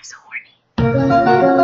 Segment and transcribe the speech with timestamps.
[0.00, 1.60] I'm so horny.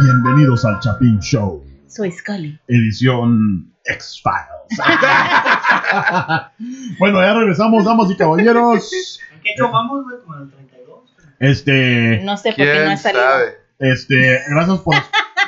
[0.00, 2.58] Bienvenidos al Chapin Show, Soy Scully.
[2.68, 4.78] edición X-Files.
[6.98, 9.18] bueno, ya regresamos, damas y caballeros.
[9.34, 10.18] ¿En qué show vamos, güey?
[10.20, 11.16] Como en el 32.
[11.40, 13.22] Este, No sé por qué no ¿Quién ha salido.
[13.24, 13.44] sabe?
[13.78, 14.94] este, gracias por,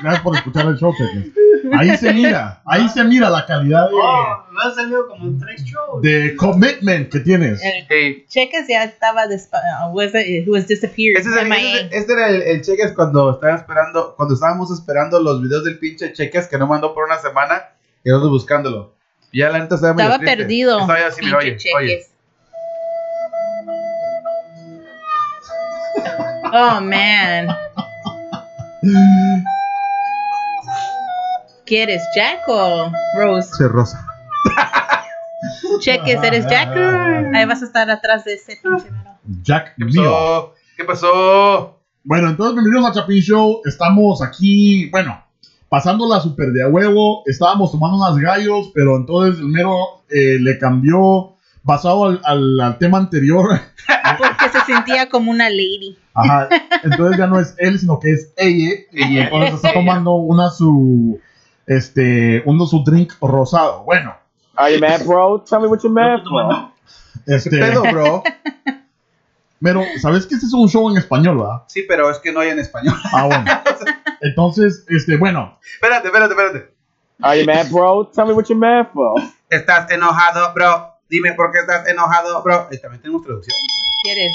[0.02, 1.32] gracias por escuchar el show, cheques.
[1.78, 6.02] Ahí se mira, ahí se mira la calidad Oh, me ha salido como tres shows.
[6.02, 7.62] de, de commitment que tienes.
[7.62, 11.18] El Hey, Cheques ya estaba uh, was it, was disappeared.
[11.20, 11.58] Ese, es el- MIA.
[11.58, 15.64] ese es- este era el, el cheques cuando estaba esperando, cuando estábamos esperando los videos
[15.64, 17.70] del pinche cheques que no mandó por una semana
[18.04, 18.94] y nosotros buscándolo.
[19.32, 20.36] Y ya la neta estaba Estaba triste.
[20.36, 20.80] perdido.
[20.80, 21.56] Estaba ya así, mira, oye, oye.
[21.58, 22.10] Cheques.
[26.52, 27.48] Oh man.
[31.66, 33.50] ¿Quieres Jack o Rose?
[33.56, 34.06] Soy rosa.
[35.80, 36.76] Cheques, ¿eres Jack?
[37.34, 39.10] Ahí vas a estar atrás de ese pinche mero.
[39.42, 40.02] Jack ¿Qué mío.
[40.04, 40.54] pasó?
[40.76, 41.80] ¿Qué pasó?
[42.04, 43.60] Bueno, entonces bienvenidos al Chapin Show.
[43.64, 45.20] Estamos aquí, bueno,
[45.68, 47.22] pasando la super de a huevo.
[47.26, 52.78] Estábamos tomando unas gallos, pero entonces el mero eh, le cambió, basado al, al- al
[52.78, 53.60] tema anterior.
[54.18, 55.96] Porque se sentía como una lady.
[56.14, 56.48] Ajá.
[56.84, 58.74] Entonces ya no es él, sino que es ella.
[58.92, 61.20] Y entonces está tomando una su,
[61.66, 63.84] este, uno su drink rosado.
[63.84, 64.14] Bueno,
[64.56, 65.44] Are you mad, bro?
[65.48, 66.42] Tell me what you're mad ¿Tú for.
[66.42, 66.72] tomando?
[67.26, 68.22] ¿Qué este, pedo, bro?
[69.62, 71.62] pero, ¿sabes que este es un show en español, verdad?
[71.68, 72.94] Sí, pero es que no hay en español.
[73.12, 73.44] Ah, bueno.
[74.22, 76.74] Entonces, este, bueno, Espérate, espérate, espérate.
[77.22, 78.06] Are you mad, bro?
[78.14, 79.20] Tell me what you're mad for.
[79.50, 80.92] ¿Estás enojado, bro?
[81.08, 82.68] Dime por qué estás enojado, bro.
[82.70, 83.86] Y también tenemos traducción, güey.
[84.02, 84.32] ¿Quieres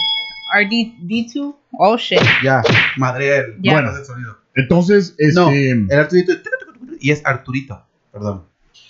[0.54, 1.56] RD D2?
[1.74, 2.20] Oh shit.
[2.44, 2.62] Ya,
[2.98, 3.74] madre Ya.
[3.74, 4.38] bueno, el sonido.
[4.56, 5.40] entonces, este.
[5.40, 6.34] No, el Arturito.
[7.02, 7.84] Y es Arturito.
[8.12, 8.46] Perdón.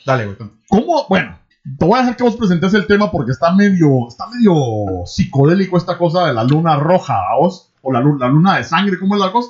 [0.06, 0.38] Dale, güey.
[0.70, 1.06] ¿Cómo?
[1.10, 1.40] Bueno,
[1.78, 5.78] te voy a dejar que vos presentes el tema porque está medio, está medio psicodélico
[5.78, 7.72] esta cosa de la luna roja, ¿vos?
[7.82, 9.50] O la, la luna de sangre, ¿cómo es la cosa?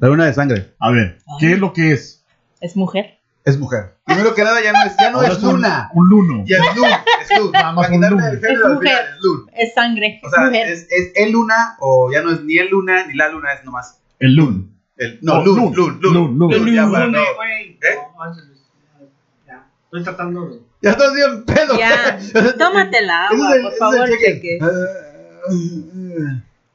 [0.00, 0.74] La luna de sangre.
[0.78, 2.24] A ver, ¿qué es lo que es?
[2.60, 3.18] ¿Es mujer?
[3.44, 3.96] Es mujer.
[4.04, 5.90] Primero que nada, ya no es, ya no es un- luna.
[5.94, 6.44] Un, luno.
[6.46, 6.86] Ya es lun.
[7.22, 7.52] Es lun.
[7.52, 8.24] Nada más un quitarle lun.
[8.30, 8.98] el género Es mujer.
[9.54, 10.20] es sangre.
[10.22, 10.68] O Es sea, mujer.
[10.68, 13.64] es, es el luna o ya no es ni el luna ni la luna, es
[13.64, 14.69] nomás El lun.
[15.00, 15.18] El.
[15.22, 16.72] No, lun, lun, lun, lun.
[16.74, 17.12] ya, No, para, no.
[17.18, 17.70] güey, güey.
[17.82, 17.98] ¿Eh?
[19.86, 20.60] Estoy tratando de.
[20.82, 21.76] Ya estás bien pedo.
[21.78, 22.18] Ya.
[22.58, 24.58] Tómate la agua, el- por favor, cheque.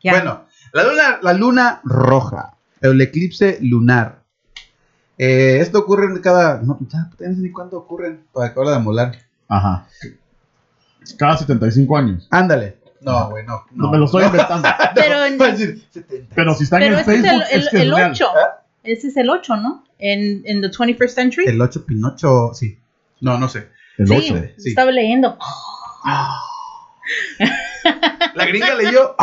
[0.03, 4.21] Bueno, la luna, la luna roja, el eclipse lunar.
[5.17, 6.61] Eh, esto ocurre en cada.
[6.61, 8.23] No, ya, no sé ni cuándo ocurren.
[8.33, 9.15] Para acabar de molar.
[9.47, 9.87] Ajá.
[11.17, 12.27] Cada 75 años.
[12.29, 12.77] Ándale.
[13.05, 13.63] No, güey, no.
[13.71, 14.67] No, me lo estoy inventando.
[14.95, 16.35] Pero, en- Va a decir 70.
[16.35, 17.95] Pero si está en pero el ese es Facebook, el, es que es el, el
[17.95, 18.11] real.
[18.11, 18.25] 8.
[18.25, 18.91] ¿Eh?
[18.93, 19.83] Ese es el 8, ¿no?
[19.99, 21.45] En, en the 21st century.
[21.47, 22.77] El 8 Pinocho, sí.
[23.21, 23.69] No, no sé.
[23.97, 24.45] El sí, 8.
[24.57, 24.69] sí.
[24.69, 25.37] estaba leyendo.
[28.35, 29.15] La gringa leyó.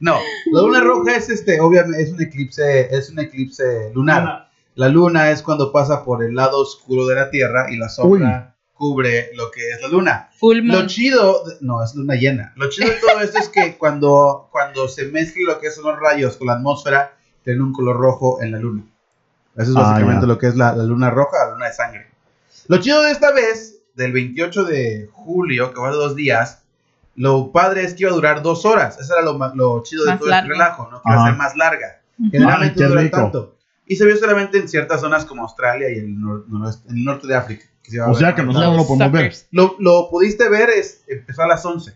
[0.00, 0.14] No,
[0.52, 4.20] la luna roja es este, obviamente, es un eclipse, es un eclipse lunar.
[4.22, 4.48] Luna.
[4.76, 8.54] La luna es cuando pasa por el lado oscuro de la Tierra y la sombra
[8.78, 10.30] cubre lo que es la luna.
[10.38, 10.86] Full Lo moon.
[10.86, 12.52] chido, de- no, es luna llena.
[12.56, 15.98] Lo chido de todo esto es que cuando, cuando se mezcla lo que son los
[16.00, 17.12] rayos con la atmósfera,
[17.44, 18.84] tiene un color rojo en la luna.
[19.56, 20.26] Eso es Ah, básicamente ya.
[20.28, 22.06] lo que es la, la luna roja, la luna de sangre.
[22.68, 26.62] Lo chido de esta vez, del 28 de julio, que va de dos días,
[27.16, 28.96] lo padre es que iba a durar dos horas.
[29.00, 30.46] Eso era lo, lo chido de Más todo largo.
[30.46, 31.02] este relajo, ¿no?
[31.02, 32.00] Que iba a ser más larga.
[32.30, 33.16] Generalmente no dura rico.
[33.16, 33.54] tanto.
[33.88, 37.04] Y se vio solamente en ciertas zonas como Australia y el, nor- noroeste- en el
[37.04, 37.64] norte de África.
[37.82, 41.02] que se O sea que nosotros no lo podemos ver lo, lo pudiste ver, es,
[41.08, 41.92] empezó a las 11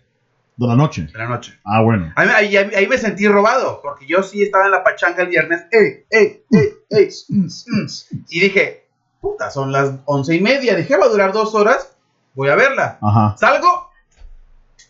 [0.57, 1.03] de la noche.
[1.13, 1.59] de la noche.
[1.65, 2.13] Ah, bueno.
[2.17, 5.29] Ahí, ahí- ahí- ahí me sentí robado, porque yo sí estaba en la pachanga el
[5.29, 5.63] viernes.
[5.71, 7.09] ¡Ey, ey, ey, ey!
[7.29, 7.87] mm, mm.
[8.31, 8.87] Y dije,
[9.21, 10.75] puta, son las once y media.
[10.77, 11.95] Dije, va a durar dos horas,
[12.35, 12.99] voy a verla.
[13.03, 13.35] Ajá.
[13.39, 13.91] Salgo,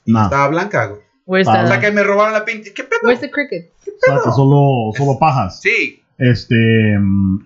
[0.06, 0.26] Nada.
[0.26, 1.00] estaba blanca, güey.
[1.26, 2.74] Where's O sea the, que me robaron la pinche.
[2.74, 3.00] ¿Qué pedo?
[3.04, 3.70] where's the cricket?
[3.86, 5.60] O sea que solo, solo pajas.
[5.60, 6.98] Sí, Este.
[6.98, 7.38] mm,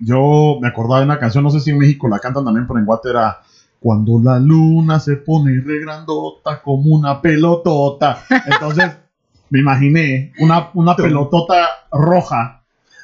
[0.00, 2.78] Yo me acordaba de una canción, no sé si en México la cantan también, pero
[2.78, 3.38] en Guate era.
[3.80, 8.22] Cuando la luna se pone re grandota como una pelotota.
[8.46, 8.96] Entonces,
[9.50, 12.62] me imaginé una, una pelotota roja.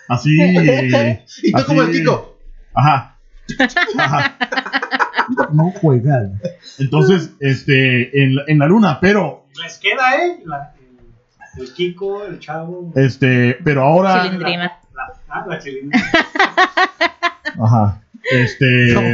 [0.08, 0.30] Así.
[1.42, 2.38] y tú así- como el Kiko.
[2.74, 3.16] Ajá.
[3.98, 4.36] Ajá.
[5.52, 6.40] No juegan.
[6.78, 10.42] Entonces, este, en, la- en la luna, pero, Les queda, ¿eh?
[10.46, 10.74] La-
[11.56, 12.92] el, el Kiko, el chavo.
[12.94, 14.22] este, pero ahora.
[14.22, 14.72] Chilindrina.
[15.28, 16.04] Ah, la chilindrina.
[17.62, 18.00] Ajá.
[18.30, 18.94] Este.
[18.94, 19.08] ¿Cómo?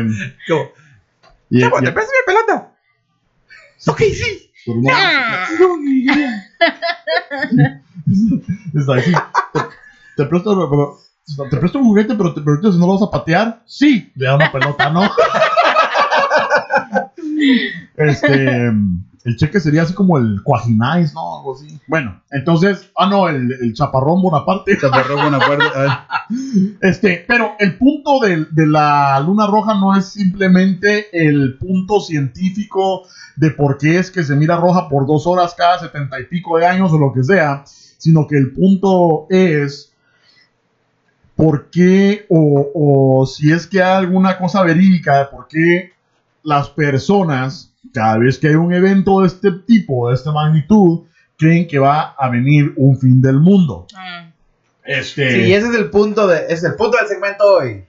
[1.51, 2.71] y- y- ¿te prestas mi pelota?
[3.87, 4.51] Ok, sí.
[4.65, 5.47] pero no- Ah,
[8.75, 9.13] Está así.
[9.53, 9.61] Te,
[10.17, 10.99] te presto, pero-
[11.51, 14.27] te presto un juguete, pero, te, pero si no lo vas a patear, sí, le
[14.27, 15.03] da una pelota, ¿no?
[17.97, 18.71] este,
[19.25, 21.39] El cheque sería así como el Cuajinais, ¿no?
[21.39, 21.81] Algo así.
[21.89, 24.77] Bueno, entonces, ah, no, el, el Chaparrón Bonaparte.
[24.79, 25.65] Chaparrón Bonaparte.
[25.75, 25.91] a ver.
[26.81, 33.03] Este, pero el punto de, de la luna roja no es simplemente el punto científico
[33.37, 36.59] de por qué es que se mira roja por dos horas cada setenta y pico
[36.59, 39.93] de años o lo que sea, sino que el punto es
[41.37, 45.93] por qué o, o si es que hay alguna cosa verídica de por qué
[46.43, 51.05] las personas, cada vez que hay un evento de este tipo, de esta magnitud,
[51.39, 53.87] creen que va a venir un fin del mundo.
[53.93, 54.33] Mm.
[54.85, 57.85] Este, Sí, ese es el punto de, ese es el punto del segmento hoy.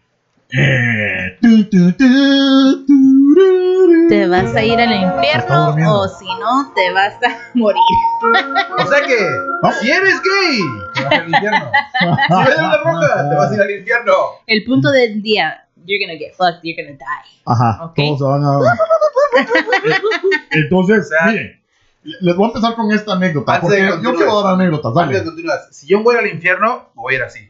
[0.51, 4.07] Eh, tu, tu, tu, tururú.
[4.07, 7.81] Te vas a ir al infierno o si no, te vas a morir.
[8.77, 9.17] O sea que,
[9.81, 10.59] si eres gay,
[10.93, 11.71] te vas al infierno.
[11.99, 14.13] Si eres una roja, te vas a ir al infierno.
[14.45, 17.29] El punto del día, you're gonna get fucked, you're gonna die.
[17.45, 17.95] Ajá, Ok.
[17.95, 18.59] todos se van a.
[20.51, 21.61] Entonces, O sea- miren,
[22.21, 23.59] les voy a empezar con esta anécdota.
[23.61, 25.23] Porque yo quiero dar anécdotas, dale.
[25.71, 27.49] si yo voy al infierno, voy a ir así.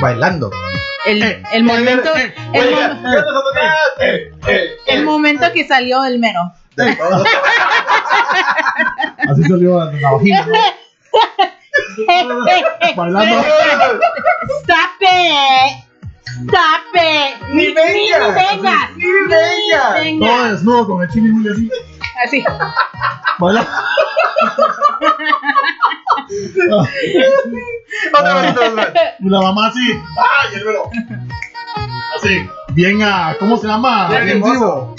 [0.00, 0.50] Bailando.
[1.06, 3.76] El, Eh, el momento, eh, el, Oiga, mo- ¿qué onda, Satanás?
[4.00, 5.04] Eh, eh, el eh.
[5.04, 6.40] momento que salió el mero.
[9.28, 10.54] Así salió la vagina, ¿no?
[12.96, 13.42] Bailando.
[14.62, 15.84] Stop it.
[16.48, 17.48] Stop it.
[17.52, 17.92] Ni venga.
[17.92, 18.02] Ni,
[18.34, 18.90] venga.
[18.96, 20.02] Ni venga.
[20.02, 20.50] Ni Todo venga.
[20.50, 21.70] desnudo con el chile muy así.
[22.24, 22.44] Así.
[23.38, 23.70] Bailando.
[28.18, 28.88] Otra vez, otra vez.
[29.20, 29.90] Y la mamá así.
[29.92, 30.90] ¡Ay, el velo!
[32.16, 32.48] Así.
[32.68, 33.36] Bien a.
[33.38, 34.08] ¿Cómo se llama?
[34.08, 34.94] Bien Bien vivo.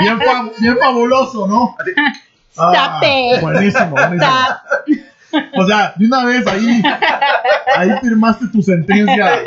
[0.00, 1.76] Bien, fa- bien fabuloso, ¿no?
[1.78, 2.27] Stop
[2.58, 3.40] Ah, it.
[3.40, 4.32] Buenísimo, buenísimo.
[5.56, 6.82] O sea, de una vez ahí,
[7.76, 9.42] ahí firmaste tu sentencia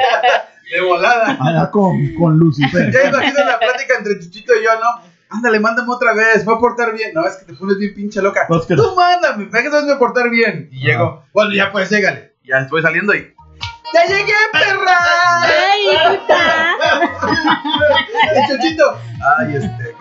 [0.72, 1.38] De volada.
[1.40, 2.92] allá con, con Lucifer.
[2.92, 5.02] Ya imagino la plática entre Chuchito y yo, ¿no?
[5.30, 7.12] Ándale, mándame otra vez, voy a portar bien.
[7.13, 8.46] No, es que te pones bien pinche loca.
[8.50, 10.69] No, es que- Tú mándame, me que sabes portar bien.
[10.72, 12.36] Y llego, bueno, ya pues, llégale.
[12.44, 13.34] Ya estoy saliendo y.
[13.94, 14.98] ¡Ya llegué, perra!
[15.44, 16.75] Ay, puta.
[18.36, 18.98] El Chuchito.
[19.38, 19.96] Ay, este.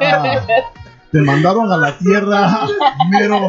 [0.00, 0.40] Ah,
[1.16, 2.66] te mandaron a la tierra,
[3.10, 3.48] mero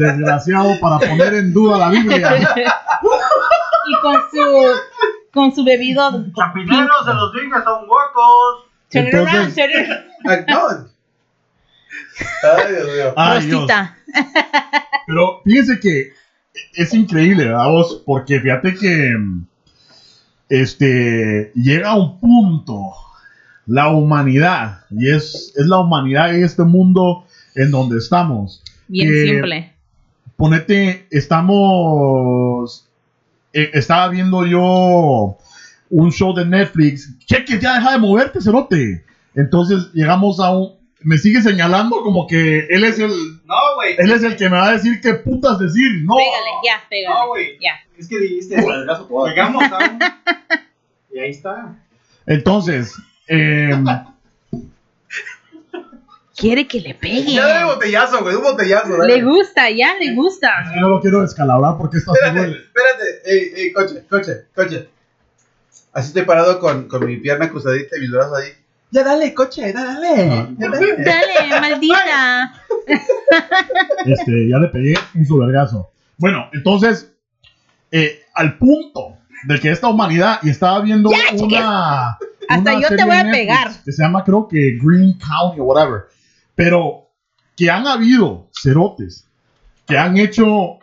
[0.00, 2.36] desgraciado, para poner en duda la Biblia.
[3.86, 4.66] Y con su
[5.32, 6.10] con su bebido.
[6.34, 8.66] Champineros, se los dije, son huecos.
[8.90, 10.88] Turn it around, Entonces- turn it around.
[12.42, 13.14] Ay, Dios mío.
[13.16, 13.70] Ay, Dios.
[15.06, 16.12] Pero fíjense que
[16.74, 18.02] es increíble, ¿verdad vos?
[18.04, 19.14] Porque fíjate que
[20.48, 22.94] este llega un punto
[23.66, 27.24] la humanidad y es, es la humanidad en este mundo
[27.54, 28.62] en donde estamos.
[28.88, 29.70] Bien Que- simple.
[30.36, 32.88] Ponete, estamos
[33.52, 35.38] eh, estaba viendo yo
[35.90, 37.16] un show de Netflix.
[37.24, 39.04] Cheque, ya deja de moverte, cerote.
[39.36, 40.72] Entonces llegamos a un
[41.06, 43.10] me sigue señalando como que él es el
[43.44, 43.94] No, güey.
[43.98, 46.02] él es el que me va a decir qué putas decir.
[46.02, 46.16] No.
[46.16, 47.14] Pégale, ya, pégale.
[47.14, 47.58] No, güey.
[47.60, 47.72] Ya.
[47.98, 49.98] Es que dijiste, llegamos a un...
[51.14, 51.76] Y ahí está.
[52.26, 52.94] Entonces,
[53.28, 53.84] em,
[56.36, 57.32] Quiere que le pegue.
[57.32, 58.96] Ya dale botellazo, güey, un botellazo.
[58.98, 59.16] dale.
[59.18, 60.50] Le gusta, ya le gusta.
[60.74, 62.64] yo no lo quiero descalabrar porque esta se Espérate, duele.
[62.64, 63.04] espérate.
[63.24, 64.88] Ey, ey, coche, coche, coche.
[65.92, 68.48] Así estoy parado con, con mi pierna cruzadita y mis brazos ahí.
[68.90, 70.16] Ya dale, coche, dale.
[70.58, 70.96] Ya dale.
[71.04, 72.52] Dale, maldita.
[74.06, 75.90] Este, ya le pegué un su vergazo.
[76.18, 77.10] Bueno, entonces,
[77.90, 81.10] eh, al punto de que esta humanidad, y estaba viendo
[81.40, 82.18] una.
[82.48, 83.70] Hasta yo te voy a pegar.
[83.84, 86.02] Que se llama, creo que Green County o whatever.
[86.54, 87.10] Pero
[87.56, 89.28] que han habido cerotes
[89.86, 90.78] que han hecho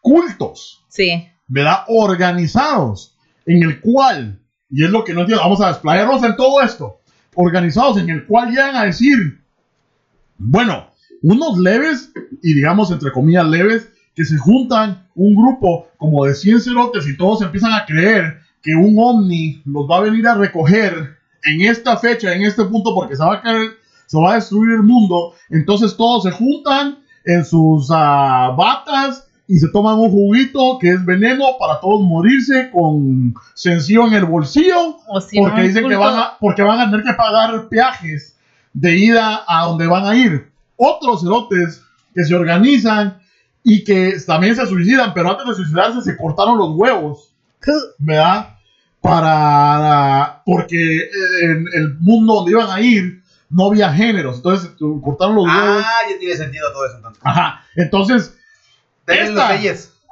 [0.00, 1.28] cultos Sí.
[1.46, 1.84] ¿verdad?
[1.88, 6.62] Organizados, en el cual, y es lo que no entiendo, vamos a desplayarnos en todo
[6.62, 7.00] esto,
[7.34, 9.42] organizados en el cual llegan a decir,
[10.38, 10.90] bueno,
[11.22, 16.62] unos leves, y digamos entre comillas leves, que se juntan un grupo como de 100
[16.62, 21.16] cerotes y todos empiezan a creer que un ovni los va a venir a recoger
[21.44, 23.70] en esta fecha, en este punto, porque se va a caer,
[24.06, 25.34] se va a destruir el mundo.
[25.50, 31.06] Entonces todos se juntan en sus ah, batas y se toman un juguito que es
[31.06, 35.94] veneno para todos morirse con sencillo en el bolsillo O si porque no, dicen que
[35.94, 38.36] van a, porque van a tener que pagar peajes
[38.72, 40.50] de ida a donde van a ir.
[40.74, 43.20] Otros cerotes que se organizan
[43.62, 47.32] y que también se suicidan, pero antes de suicidarse se cortaron los huevos,
[47.98, 48.55] ¿verdad?
[49.00, 51.08] Para porque
[51.42, 54.70] en el mundo donde iban a ir no había géneros, entonces
[55.02, 55.84] cortaron los huevos.
[55.86, 57.22] Ah, ya tiene sentido todo eso entonces.
[57.24, 58.34] Ajá, entonces
[59.06, 59.48] esta-.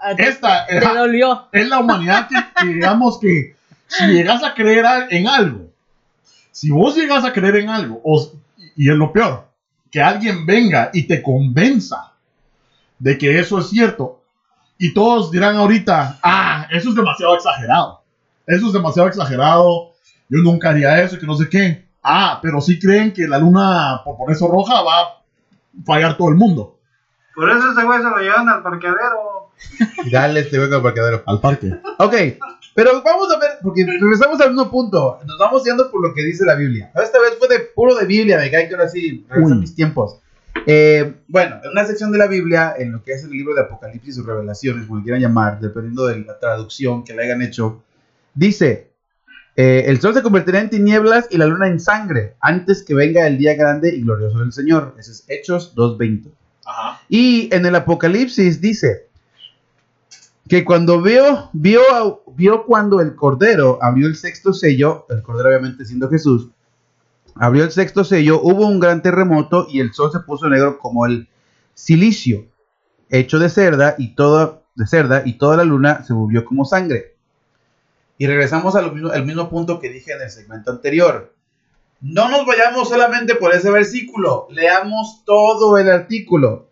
[0.01, 1.49] Ah, te- esta Te dolió.
[1.51, 5.71] es la humanidad que, que digamos que si llegas a creer en algo,
[6.53, 8.31] Si vos llegas a creer en algo, o-
[8.77, 9.49] y es lo peor,
[9.91, 12.13] que alguien venga y te convenza
[12.99, 14.23] de que eso es cierto,
[14.79, 18.04] y todos dirán ahorita, ah, eso es demasiado exagerado.
[18.47, 19.93] Eso es demasiado exagerado.
[20.29, 21.85] Yo nunca haría eso, que no sé qué.
[22.03, 25.23] Ah, pero sí creen que la luna, por por eso roja, va a
[25.87, 26.79] fallar todo el mundo.
[27.35, 29.51] Por eso ese güey se lo llevan al parqueadero.
[30.11, 31.23] Dale este güey el parqueadero.
[31.27, 31.75] Al parque.
[31.99, 32.15] Ok,
[32.75, 35.19] pero vamos a ver, porque regresamos al mismo punto.
[35.25, 36.91] Nos vamos yendo por lo que dice la Biblia.
[36.95, 40.19] Esta vez fue de puro de Biblia, me cae que ahora sí regresan mis tiempos.
[40.67, 43.63] Eh, bueno, en una sección de la Biblia, en lo que es el libro de
[43.63, 47.83] Apocalipsis o Revelaciones, como quieran llamar, dependiendo de la traducción que le hayan hecho,
[48.35, 48.91] dice:
[49.57, 53.27] eh, El sol se convertirá en tinieblas y la luna en sangre, antes que venga
[53.27, 54.95] el día grande y glorioso del Señor.
[54.99, 56.31] Ese es Hechos 2.20.
[56.67, 57.01] Ajá.
[57.09, 59.09] Y en el Apocalipsis dice
[60.49, 65.85] que cuando vio, vio, vio cuando el Cordero abrió el sexto sello, el Cordero obviamente
[65.85, 66.51] siendo Jesús,
[67.35, 71.07] abrió el sexto sello, hubo un gran terremoto y el sol se puso negro como
[71.07, 71.29] el
[71.75, 72.47] silicio,
[73.09, 77.14] hecho de cerda y toda, de cerda y toda la luna se volvió como sangre.
[78.19, 81.35] Y regresamos al mismo, al mismo punto que dije en el segmento anterior.
[82.01, 86.69] No nos vayamos solamente por ese versículo, leamos todo el artículo.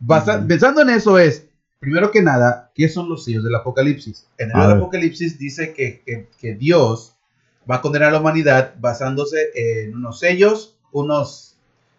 [0.00, 0.44] Basa-.
[0.48, 1.46] Pensando en eso es,
[1.78, 4.26] primero que nada, ¿qué son los sellos del Apocalipsis?
[4.38, 4.56] En el.
[4.78, 7.14] Apocalipsis dice que, que- que Dios
[7.70, 11.56] va a condenar a la humanidad basándose en unos sellos, unos,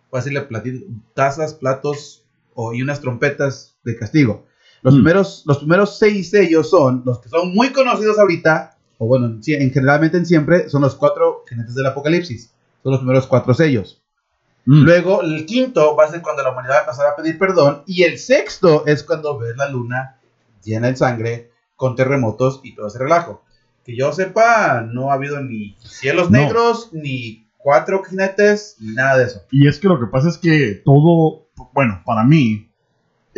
[0.09, 2.23] voy a decirle, plati- tazas, platos
[2.55, 4.46] o, y unas trompetas de castigo.
[4.83, 4.97] Los, Mm.
[4.97, 9.41] primeros, los primeros seis sellos son los que son muy conocidos ahorita, o bueno, en,
[9.45, 12.51] en generalmente en siempre, son los cuatro jinetes del Apocalipsis.
[12.83, 14.01] Son los primeros cuatro sellos.
[14.65, 14.83] Mm.
[14.83, 17.83] Luego, el quinto va a ser cuando la humanidad va a empezar a pedir perdón.
[17.85, 20.17] Y el sexto es cuando ves la luna
[20.63, 23.43] llena de sangre, con terremotos y todo ese relajo.
[23.85, 26.39] Que yo sepa, no ha habido ni cielos No.
[26.39, 29.41] negros, ni cuatro jinetes, ni nada de eso.
[29.51, 32.66] Y es que lo que pasa es que todo, bueno, para mí,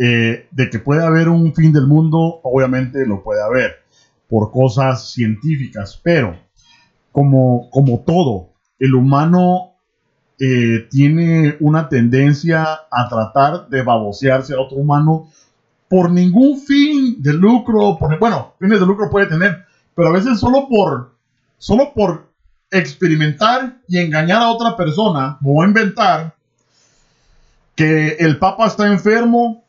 [0.02, 3.82] eh, de que puede haber un fin del mundo, obviamente lo puede haber
[4.30, 6.38] por cosas científicas, pero
[7.12, 9.72] como, como todo, el humano
[10.38, 15.28] eh, tiene una tendencia a tratar de babosearse a otro humano
[15.86, 20.40] por ningún fin de lucro, por, bueno, fines de lucro puede tener, pero a veces
[20.40, 21.14] solo por,
[21.58, 22.30] solo por
[22.70, 26.36] experimentar y engañar a otra persona, a inventar
[27.74, 29.59] que el Papa está enfermo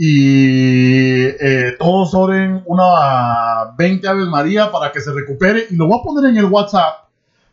[0.00, 5.98] y eh, todos oren una 20 Aves María para que se recupere y lo voy
[5.98, 7.08] a poner en el WhatsApp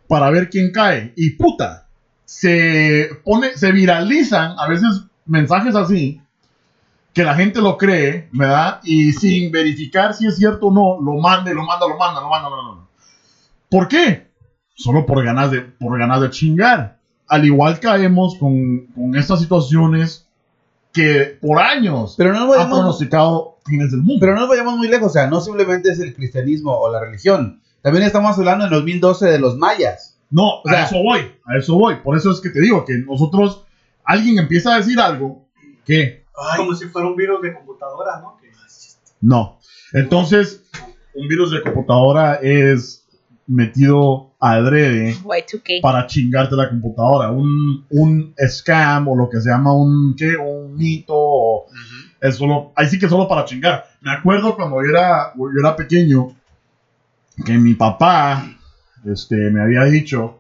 [0.08, 1.12] para ver quién cae.
[1.16, 1.88] Y puta,
[2.24, 6.22] se pone, se viralizan a veces mensajes así
[7.16, 8.80] que la gente lo cree, ¿verdad?
[8.84, 12.30] Y sin verificar si es cierto o no, lo manda, lo manda, lo manda, lo
[12.30, 12.84] manda, lo manda.
[13.72, 14.28] ¿Por qué?
[14.75, 17.00] Solo por ganas de, por ganas de chingar.
[17.28, 20.25] Al igual caemos con, con estas situaciones
[20.96, 24.18] que por años Pero no vayamos, pronosticado fines del mundo.
[24.22, 25.08] pero no nos vayamos muy lejos.
[25.12, 27.62] O sea, no simplemente es el cristianismo o la religión.
[27.82, 30.18] También estamos hablando en 2012 de los mayas.
[30.32, 31.98] No, O sea- a eso voy, a eso voy.
[31.98, 33.66] Por eso es que te digo que nosotros,
[34.04, 35.46] alguien empieza a decir algo
[35.86, 36.24] que
[36.58, 38.38] Como si fuera un virus de computadora, ¿no?
[38.42, 38.50] Que-
[39.22, 39.60] no.
[39.94, 40.64] Entonces,
[41.14, 43.04] un virus de computadora es
[43.48, 45.82] metido adrede Y2K.
[45.82, 47.30] para chingarte la computadora.
[47.32, 50.36] Un, un scam o lo que se llama un, ¿qué?
[50.36, 51.66] Un mito o
[52.22, 53.86] es solo, ahí sí que solo para chingar.
[54.02, 56.30] Me acuerdo cuando yo era, yo era pequeño
[57.46, 58.50] que mi papá
[59.06, 60.40] este, me había dicho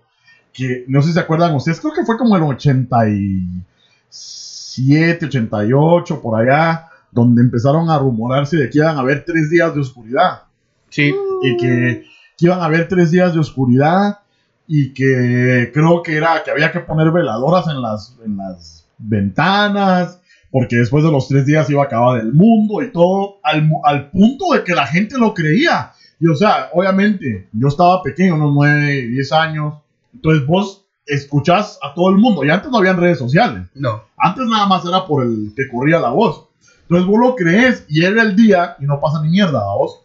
[0.53, 6.39] que, no sé si se acuerdan ustedes, creo que fue como el 87, 88, por
[6.39, 10.43] allá, donde empezaron a rumorarse de que iban a haber tres días de oscuridad
[10.89, 11.13] Sí.
[11.43, 12.05] y que,
[12.37, 14.19] que iban a haber tres días de oscuridad
[14.67, 20.19] y que creo que era que había que poner veladoras en las, en las ventanas
[20.51, 24.09] porque después de los tres días iba a acabar el mundo y todo al, al
[24.09, 28.53] punto de que la gente lo creía y o sea obviamente yo estaba pequeño unos
[28.53, 29.75] 9, 10 años
[30.13, 34.01] entonces vos escuchás a todo el mundo y antes no habían redes sociales No.
[34.17, 36.47] antes nada más era por el que corría la voz.
[36.83, 40.04] Entonces vos lo crees y llega el día y no pasa ni mierda a vos.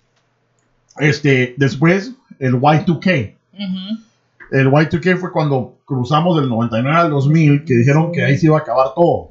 [0.99, 3.37] Este, después, el Y2K.
[3.55, 4.01] Ujú.
[4.51, 8.59] El Y2K fue cuando cruzamos del 99 al 2000, que dijeron que ahí se iba
[8.59, 9.29] a acabar todo.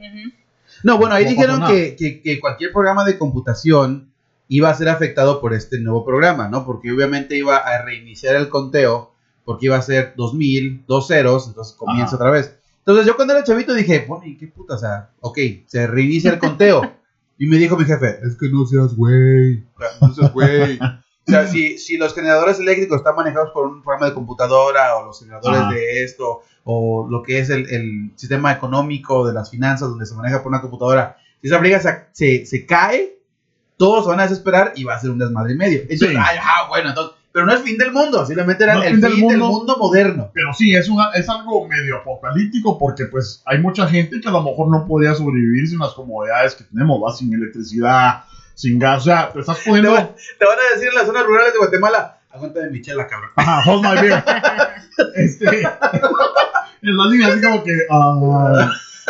[0.84, 4.08] No, bueno, ahí No dijeron que, que- que cualquier programa de computación
[4.48, 6.66] iba a ser afectado por este nuevo programa, ¿no?
[6.66, 9.12] Porque obviamente iba a reiniciar el conteo,
[9.44, 12.16] porque iba a ser 2000, dos ceros, entonces comienza Ajá.
[12.16, 12.56] otra vez.
[12.80, 14.76] Entonces yo cuando era chavito dije, bueno, ¿y qué puta?
[14.76, 15.38] O sea, ok,
[15.68, 16.82] se reinicia el conteo.
[17.42, 19.64] Y me dijo mi jefe, es que no seas güey,
[20.02, 20.78] no seas güey.
[21.30, 25.06] O sea, si, si los generadores eléctricos están manejados por un programa de computadora o
[25.06, 25.72] los generadores Ajá.
[25.72, 30.14] de esto o lo que es el, el sistema económico de las finanzas donde se
[30.16, 33.18] maneja por una computadora, si esa briga se, se, se cae,
[33.78, 35.80] todos se van a desesperar y va a ser un desmadre y medio.
[35.84, 36.16] Entonces, Sí.
[36.20, 38.94] ay, ah, bueno, entonces, pero no es fin del mundo, simplemente era No es el
[38.96, 39.78] fin fin del del mundo.
[39.80, 40.32] moderno.
[40.34, 44.32] Pero sí, es, una, es algo medio apocalíptico porque pues hay mucha gente que a
[44.32, 47.14] lo mejor no podría sobrevivir sin las comodidades que tenemos, ¿va?
[47.14, 48.24] Sin electricidad,
[48.60, 48.98] sin gas.
[48.98, 49.94] O sea, te estás Te, poniendo...
[49.94, 53.32] van- te van a decir en las zonas rurales de Guatemala, aguántame mi chela, cabrón.
[53.36, 54.24] Ajá, hold my beer.
[55.16, 55.62] este,
[56.82, 58.70] en la línea así como que ah,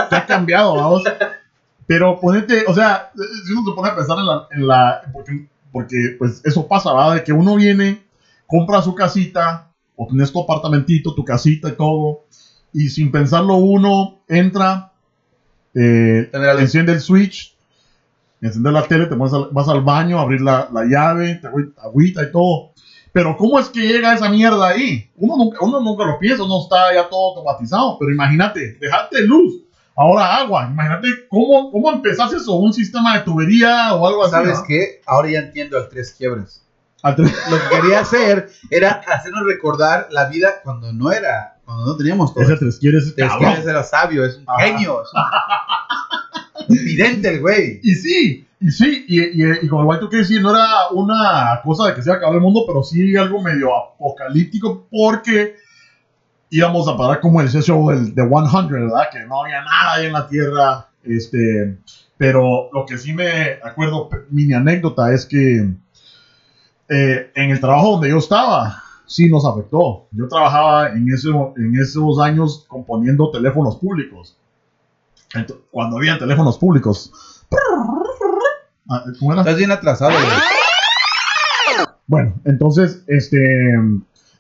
[0.10, 1.04] te ha cambiado, vamos.
[1.88, 5.48] Pero ponete, o sea, si uno se pone a pensar en la, en la porque,
[5.72, 7.16] porque pues eso pasa, ¿verdad?
[7.16, 8.04] De que uno viene,
[8.46, 12.26] compra su casita, o tienes tu apartamentito, tu casita y todo,
[12.72, 14.92] y sin pensarlo uno entra,
[15.74, 16.30] eh,
[16.60, 17.56] enciende el switch,
[18.48, 21.74] enciende la tele, te vas al, vas al baño, abrir la, la llave, te agüi-
[21.78, 22.72] agüita y todo.
[23.12, 25.10] Pero ¿cómo es que llega esa mierda ahí?
[25.18, 27.98] Uno nunca, uno nunca lo piensa, uno está ya todo automatizado.
[28.00, 29.64] Pero imagínate, dejarte luz,
[29.96, 30.70] ahora agua.
[30.72, 34.32] Imagínate cómo, cómo empezás eso, un sistema de tubería o algo así.
[34.32, 35.02] ¿Sabes qué?
[35.08, 36.64] Ahora ya entiendo al tres quiebres.
[37.04, 42.34] Lo que quería hacer era hacernos recordar la vida cuando no era, cuando no teníamos
[42.34, 42.44] todo.
[42.44, 43.46] Ese tres quieres ese Tres cabrón.
[43.54, 44.64] quiebres era sabio, es un Ajá.
[44.66, 45.10] genio, es
[46.68, 47.80] un vidente el güey.
[47.84, 51.88] Y sí, y sí, y, y, y como el que decir, no era una cosa
[51.88, 55.56] de que se iba a acabar el mundo, pero sí algo medio apocalíptico porque
[56.50, 59.04] íbamos a parar como el show del de 100, ¿verdad?
[59.12, 60.86] Que no había nada ahí en la Tierra.
[61.04, 61.78] Este,
[62.18, 65.70] pero lo que sí me acuerdo, mini anécdota, es que
[66.90, 70.08] eh, en el trabajo donde yo estaba, sí nos afectó.
[70.12, 74.38] Yo trabajaba en, ese, en esos años componiendo teléfonos públicos.
[75.72, 77.12] Cuando había teléfonos públicos.
[78.90, 79.42] Ah, ¿Cómo era?
[79.42, 81.88] Estás bien atrasado, güey.
[82.08, 83.38] Bueno, entonces, este,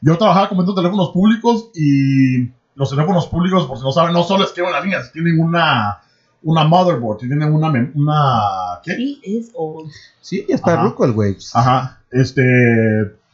[0.02, 4.46] yo trabajaba componiendo teléfonos públicos y los teléfonos públicos, por si no saben, no solo
[4.46, 6.00] es que van las líneas, tienen una,
[6.44, 8.94] una motherboard, tienen una, mem- una, ¿qué?
[8.94, 9.92] He is old.
[10.22, 10.84] Sí, ya está Ajá.
[10.84, 11.36] ruco el güey.
[11.54, 12.44] Ajá, este,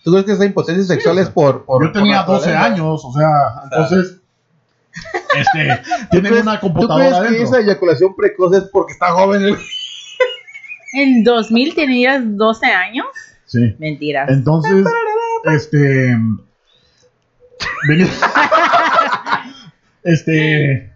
[0.04, 2.74] ¿Tú crees que esa impotencia sexual es por, por yo tenía por 12 naturaleza?
[2.84, 3.30] años, o sea,
[3.64, 4.18] entonces,
[5.38, 9.42] este, tienen crees- una ¿Tú computadora crees que esa eyaculación precoz es porque está joven
[9.44, 9.58] el?
[10.94, 13.06] ¿En 2000 tenías 12 años?
[13.46, 13.76] Sí.
[13.80, 14.30] Mentiras.
[14.30, 14.86] Entonces,
[15.46, 16.16] este.
[17.88, 18.10] vení-
[20.04, 20.95] este.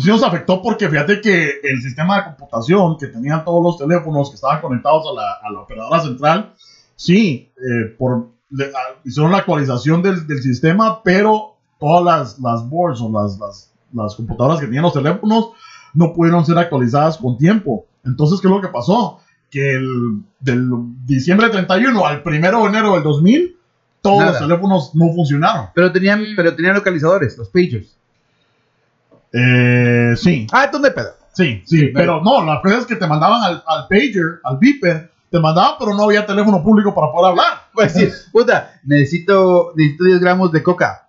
[0.00, 4.30] Sí nos afectó porque fíjate que el sistema de computación que tenían todos los teléfonos
[4.30, 6.52] que estaban conectados a la, a la operadora central,
[6.94, 12.68] sí, eh, por, le- a- hicieron la actualización del, del sistema, pero todas las, las
[12.68, 15.50] boards o las, las, las computadoras que tenían los teléfonos
[15.94, 17.86] no pudieron ser actualizadas con tiempo.
[18.04, 19.20] Entonces, ¿qué es lo que pasó?
[19.50, 20.68] Que el, del
[21.06, 22.30] diciembre 31 al 1
[22.62, 23.56] de enero del 2000,
[24.02, 24.30] todos Nada.
[24.32, 25.66] los teléfonos no funcionaron.
[25.74, 27.96] Pero tenían, pero tenían localizadores, los pagers.
[29.38, 31.10] Eh, sí, Ah, ¿dónde pedo?
[31.32, 35.10] sí, sí, pero no, la cosa es que te mandaban al, al pager, al beeper,
[35.30, 37.68] te mandaban, pero no había teléfono público para poder hablar.
[37.74, 41.08] Pues sí, puta, necesito, necesito 10 gramos de coca.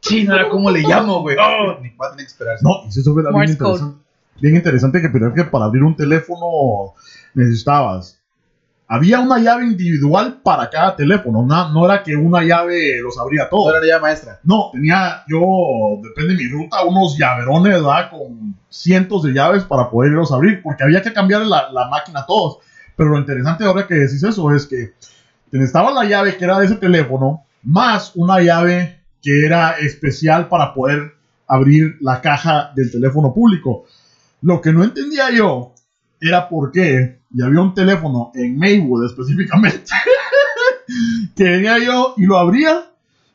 [0.00, 1.36] Chino, ahora cómo le llamo, güey.
[1.36, 2.62] Oh, ni tener que esperarse.
[2.64, 3.98] No, y eso era bien interesante.
[4.40, 6.94] Bien interesante que, pero que para abrir un teléfono
[7.34, 8.20] necesitabas.
[8.88, 13.48] Había una llave individual para cada teléfono, no, no era que una llave los abría
[13.48, 13.74] todos.
[13.74, 14.38] Ahora ya maestra.
[14.44, 18.10] No, tenía yo, depende de mi ruta, unos llaverones, ¿verdad?
[18.10, 22.26] Con cientos de llaves para poderlos abrir, porque había que cambiar la, la máquina a
[22.26, 22.58] todos.
[22.94, 24.92] Pero lo interesante ahora que decís eso es que
[25.50, 30.72] estaba la llave que era de ese teléfono, más una llave que era especial para
[30.74, 31.14] poder
[31.46, 33.84] abrir la caja del teléfono público.
[34.42, 35.74] Lo que no entendía yo
[36.20, 39.84] era por qué, y había un teléfono en Maywood específicamente,
[41.36, 42.90] que venía yo y lo abría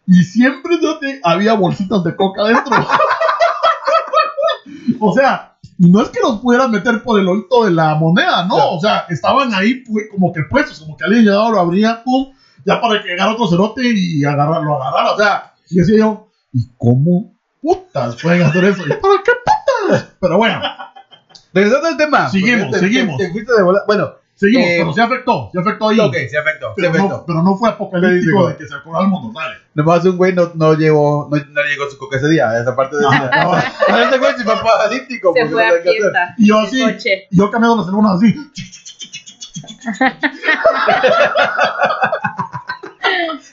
[0.07, 0.79] y siempre
[1.23, 2.73] había bolsitas de coca dentro.
[4.99, 8.43] o sea, y no es que los pudieras meter por el oído de la moneda,
[8.45, 8.71] no.
[8.71, 12.33] O sea, estaban ahí como que puestos, como que alguien llegaba, lo abría, pum,
[12.65, 15.11] ya para que llegara otro cerote y agarrar, lo agarrara.
[15.11, 18.83] O sea, y decía yo, ¿y cómo putas pueden hacer eso?
[18.83, 20.07] ¿Y para qué putas?
[20.19, 20.59] Pero bueno,
[21.53, 22.29] Regresando al tema.
[22.29, 23.17] Seguimos, te- seguimos.
[23.17, 25.99] te- te fuiste de bola- Bueno, seguimos, Eh, pero se afectó, se afectó ahí.
[25.99, 26.73] ok, se afectó.
[26.75, 27.23] Se pero, no, afectó.
[27.27, 29.55] pero no fue apocalíptico Digo, de que se acabó el mundo, dale.
[29.73, 32.57] Nomás un güey no, no llegó, no, no le llegó su coca ese día.
[32.59, 33.63] Esa parte de Ajá, cabal.
[33.89, 35.33] No, ese güey sí fue apocalíptico.
[35.35, 36.35] Se fue no a fiesta.
[36.37, 36.83] Y yo así,
[37.31, 38.35] yo cambiando las teléfonos así.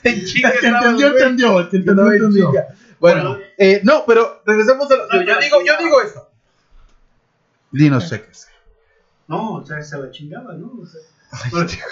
[0.03, 1.59] El que estaba el entendió, entendió.
[1.59, 2.51] El que Que no entendió, en entendió.
[2.99, 5.07] Bueno, eh, no, pero regresemos a lo.
[5.13, 6.29] Yo, yo digo, yo digo esto.
[7.71, 8.47] Dinos cheques.
[9.27, 10.71] No, o sea, se la chingaba, ¿no?
[10.81, 11.01] O sea,
[11.31, 11.83] Ay, Bueno, tío.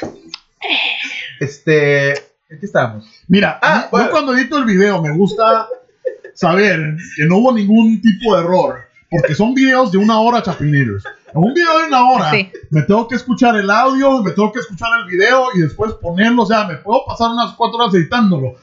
[1.40, 2.12] Este.
[2.50, 3.06] ¿En qué estábamos?
[3.28, 4.06] Mira, Ah, a mí- bueno.
[4.08, 5.68] yo cuando edito el video me gusta
[6.34, 8.80] saber que no hubo ningún tipo de error.
[9.10, 11.04] Porque son videos de una hora, chapineros.
[11.34, 12.52] En un video de una hora, Sí.
[12.72, 16.44] me tengo que escuchar el audio, me tengo que escuchar el video y después ponerlo.
[16.44, 18.56] O sea, me puedo pasar unas cuatro horas editándolo.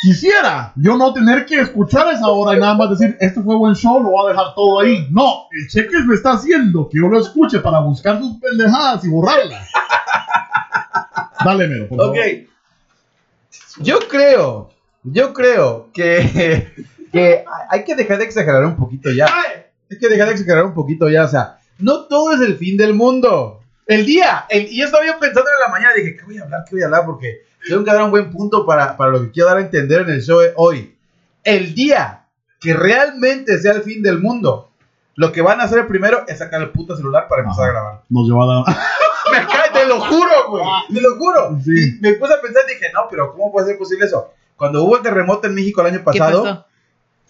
[0.00, 3.74] Quisiera yo no tener que escuchar esa hora y nada más decir, este fue buen
[3.74, 5.06] show, lo voy a dejar todo ahí.
[5.10, 9.08] No, el cheques me está haciendo que yo lo escuche para buscar sus pendejadas y
[9.08, 9.68] borrarlas.
[11.44, 12.16] Dale, Mero, por favor.
[12.16, 12.24] Ok.
[13.80, 14.70] Yo creo,
[15.02, 16.72] yo creo que,
[17.12, 19.26] que hay que dejar de exagerar un poquito ya.
[19.90, 21.24] Hay que dejar de exagerar un poquito ya.
[21.24, 23.60] O sea, no todo es el fin del mundo.
[23.86, 26.44] El día, el, y yo estaba yo pensando en la mañana, dije, ¿qué voy a
[26.44, 26.64] hablar?
[26.64, 27.04] ¿Qué voy a hablar?
[27.04, 30.02] Porque tengo que dar un buen punto para, para lo que quiero dar a entender
[30.02, 30.96] en el show de hoy.
[31.44, 32.24] El día
[32.60, 34.70] que realmente sea el fin del mundo,
[35.16, 37.70] lo que van a hacer primero es sacar el puto celular para empezar Ajá.
[37.70, 38.00] a grabar.
[38.08, 38.76] Nos lleva a dar.
[39.32, 40.64] Me cae, te lo juro, güey.
[40.92, 41.58] Te lo juro.
[41.64, 41.98] Sí.
[42.00, 44.32] Me puse a pensar y dije, no, pero ¿cómo puede ser posible eso?
[44.56, 46.66] Cuando hubo el terremoto en México el año ¿Qué pasado, pasó?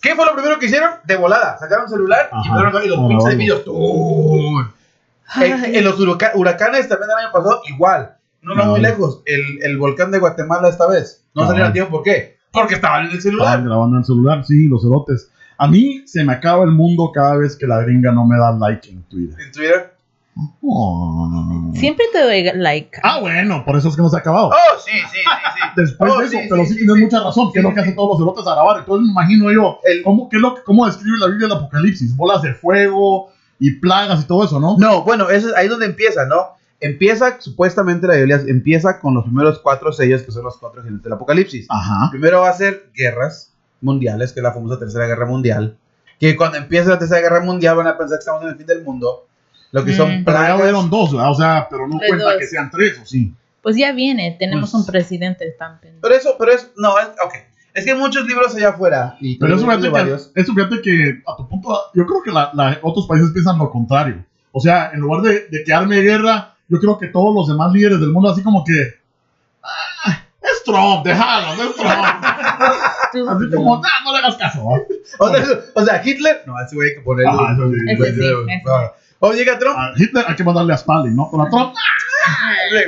[0.00, 0.90] ¿qué fue lo primero que hicieron?
[1.04, 1.58] De volada.
[1.58, 2.48] Sacaron celular y Ajá.
[2.48, 3.36] empezaron a grabar y los pinches vamos.
[3.36, 3.64] videos.
[5.36, 8.16] En, en los huraca- huracanes también el año pasado, igual.
[8.42, 8.70] No, no, No.
[8.72, 9.22] muy lejos.
[9.26, 11.24] El, el volcán de Guatemala esta vez.
[11.34, 11.90] No salieron a tiempo.
[11.96, 12.36] ¿Por qué?
[12.52, 13.62] Porque estaban en el Estaban celular.
[13.62, 15.30] grabando en el celular, sí, los erotes.
[15.58, 18.50] A mí se me acaba el mundo cada vez que la gringa no me da
[18.52, 19.38] like en Twitter.
[19.40, 19.94] En Twitter.
[20.62, 21.70] Oh.
[21.74, 22.98] Siempre te doy like.
[23.02, 24.48] Ah, bueno, por eso es que no se ha acabado.
[24.48, 25.60] Oh, sí, sí, sí, sí.
[25.76, 27.02] Después Oh, de eso, sí, pero sí, tienes sí.
[27.02, 28.78] mucha razón, que es lo que hacen todos los erotes a grabar.
[28.80, 32.16] Entonces me imagino yo, El- ¿cómo, qué es lo, ¿cómo describe la Biblia el Apocalipsis?
[32.16, 34.76] Bolas de fuego y plagas y todo eso, ¿no?
[34.78, 36.58] No, bueno, eso es ahí donde empieza, ¿no?
[36.80, 41.04] Empieza, supuestamente la Biblia empieza con los primeros cuatro sellos que son los cuatro jinetes
[41.04, 41.66] del Apocalipsis.
[41.68, 42.08] Ajá.
[42.10, 45.76] Primero va a ser guerras mundiales, que es la famosa Tercera Guerra Mundial.
[46.18, 48.66] Que cuando empiece la Tercera Guerra Mundial van a pensar que estamos en el fin
[48.66, 49.26] del mundo.
[49.72, 50.24] Lo que son Mm.
[50.24, 50.60] Pero ya plagas.
[50.60, 51.30] hubieron dos, ¿verdad?
[51.30, 52.34] O sea, pero no cuenta dos.
[52.38, 53.32] que sean tres, ¿o sí?
[53.62, 56.00] Pues ya viene, tenemos Pues- un presidente tan pendejo.
[56.02, 57.34] Pero eso, pero es, no, es, ok.
[57.74, 59.16] Es que hay muchos libros allá afuera.
[59.20, 62.50] Y Pero eso fíjate, que, eso fíjate que a tu punto, yo creo que la-
[62.54, 64.24] la- otros países piensan lo contrario.
[64.50, 67.72] O sea, en lugar de, de que arme guerra, yo creo que todos los demás
[67.72, 68.94] líderes del mundo así como que...
[69.62, 71.90] "Ah, es Trump, déjalo, es Trump.
[73.28, 74.64] Así como, "Nah, no le hagas caso.
[74.64, 74.78] ¿va?"
[75.18, 77.30] O sea, o sea, Hitler, no, ese güey hay que ponerle.
[77.32, 77.76] Ajá, eso sí.
[77.88, 78.62] Ese sí, ese.
[78.70, 78.92] Ah.
[79.22, 81.28] O llega Trump, A Hitler hay que mandarle a Stalin, ¿no?
[81.30, 81.74] Pero a Trump,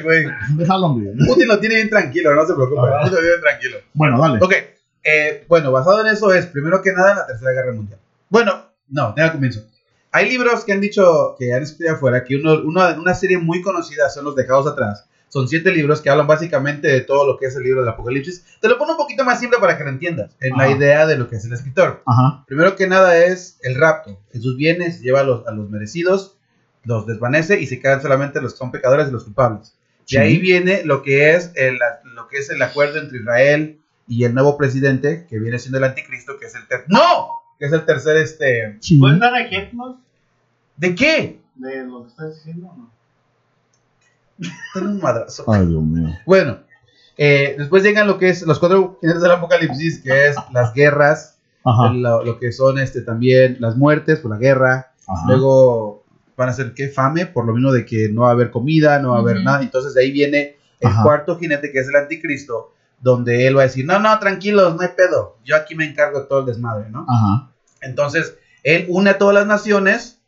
[0.05, 0.25] güey.
[0.27, 1.12] "Ah, déjalo, hombre.
[1.27, 2.81] Putin lo tiene bien tranquilo, no se preocupe.
[2.81, 3.77] Lo tiene bien tranquilo.
[3.92, 4.38] Bueno, dale.
[4.40, 4.55] Ok,
[5.05, 7.99] eh, bueno, basado en eso es, primero que nada, la Tercera Guerra Mundial.
[8.31, 9.61] Bueno, no, ya comienzo.
[10.12, 13.62] Hay libros que han dicho, que han escrito afuera, que uno, uno- una serie muy
[13.62, 15.07] conocida son los dejados atrás.
[15.29, 18.44] Son siete libros que hablan básicamente de todo lo que es el libro del Apocalipsis.
[18.61, 21.16] Te lo pongo un poquito más simple para que lo entiendas, en la idea de
[21.16, 22.03] lo que es el escritor.
[22.05, 22.44] Ajá.
[22.46, 24.20] Primero que nada es el rapto.
[24.31, 26.37] Jesús viene, lleva a los, a los merecidos,
[26.85, 29.75] los desvanece y se quedan solamente los que son pecadores y los culpables.
[30.05, 30.16] Sí.
[30.16, 31.79] De ahí viene lo que es el,
[32.14, 35.85] lo que es el acuerdo entre Israel y el nuevo presidente, que viene siendo el
[35.85, 37.41] anticristo, que es el ter ¡No!
[37.62, 38.77] Que es el tercer, este...
[38.81, 38.98] Sí.
[38.98, 39.94] ¿Puedes dar ejemplos
[40.77, 41.40] ¿De qué?
[41.55, 42.90] de lo que estás diciendo o no?
[44.75, 45.44] Dale un madrazo.
[45.46, 46.09] Ay, Dios mío.
[46.27, 46.59] Bueno,
[47.16, 51.38] eh, después llegan lo que es los cuatro jinetes del apocalipsis, que es las guerras,
[51.64, 55.29] lo, lo que son este también las muertes por la guerra, Ajá.
[55.29, 56.03] Luego
[56.37, 58.98] van a ser qué fame, por lo mismo de que no va a haber comida,
[58.98, 59.62] no va a haber nada.
[59.62, 61.05] Entonces de ahí viene el Ajá.
[61.05, 64.83] cuarto jinete, que es el anticristo, donde él va a decir, no, no, tranquilos, no
[64.83, 65.37] hay pedo.
[65.44, 67.07] Yo aquí me encargo de todo el desmadre, ¿no?
[67.09, 67.52] Ajá.
[67.83, 70.21] Entonces, él une a todas las naciones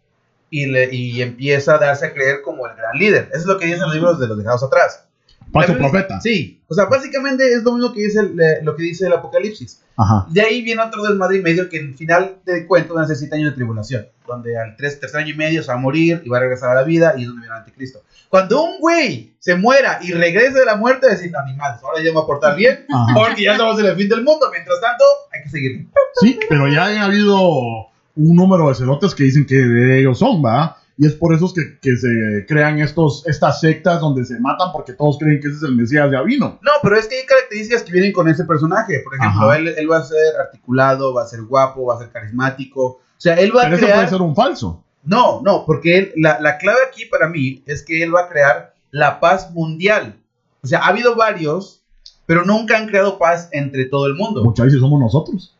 [0.51, 3.29] y, le, y empieza a darse a creer como el gran líder.
[3.31, 5.07] Eso es lo que dicen los libros de los dejados atrás.
[5.55, 6.21] Falso profeta.
[6.21, 9.12] Sí, o sea, básicamente es lo mismo que dice el, eh, lo que dice el
[9.12, 9.81] Apocalipsis.
[9.97, 10.27] Ajá.
[10.29, 13.17] De ahí viene otro desmadre y medio que en final de cuentas van a ser
[13.17, 16.21] siete años de tribulación, donde al tres, tercer año y medio se va a morir
[16.25, 18.03] y va a regresar a la vida y es donde viene el anticristo.
[18.29, 21.99] Cuando un güey se muera y regrese de la muerte, decir, no, ni más, ahora
[21.99, 23.14] ya me voy a portar bien, Ajá.
[23.14, 24.47] porque ya estamos en el fin del mundo.
[24.51, 25.87] Mientras tanto, hay que seguir.
[26.21, 30.45] Sí, pero ya ha habido un número de cerotes que dicen que de ellos son,
[30.45, 30.79] ¿va?
[30.96, 34.92] Y es por eso que, que se crean estos, estas sectas donde se matan porque
[34.92, 36.59] todos creen que ese es el Mesías ya vino.
[36.62, 39.00] No, pero es que hay características que vienen con ese personaje.
[39.00, 42.11] Por ejemplo, él, él va a ser articulado, va a ser guapo, va a ser
[42.11, 42.85] carismático.
[42.87, 43.98] O sea, él va Pero a eso crear...
[43.98, 44.85] puede ser un falso.
[45.02, 48.28] No, no, porque él- la, la clave aquí para mí es que él va a
[48.28, 50.16] crear la paz mundial.
[50.62, 51.83] O sea, ha habido varios,
[52.24, 54.42] pero nunca han creado paz entre todo el mundo.
[54.44, 55.54] Muchas veces somos nosotros.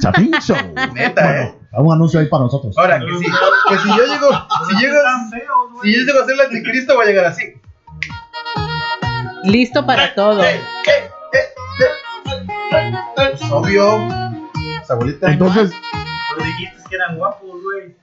[0.00, 0.56] Chapín Show.
[0.94, 1.54] Neta, ¿eh?
[1.72, 2.76] Bueno, un anuncio ahí para nosotros.
[2.78, 4.28] Ahora, que si, que si yo llego,
[4.68, 4.98] si llego,
[5.82, 7.42] si yo llego a ser el anticristo, va a llegar así.
[9.44, 10.42] Listo para todo.
[13.50, 14.08] Obvio.
[14.82, 15.30] Esa abuelita.
[15.32, 15.72] Entonces,
[16.34, 17.94] Pero dijiste que eran guapos, güey.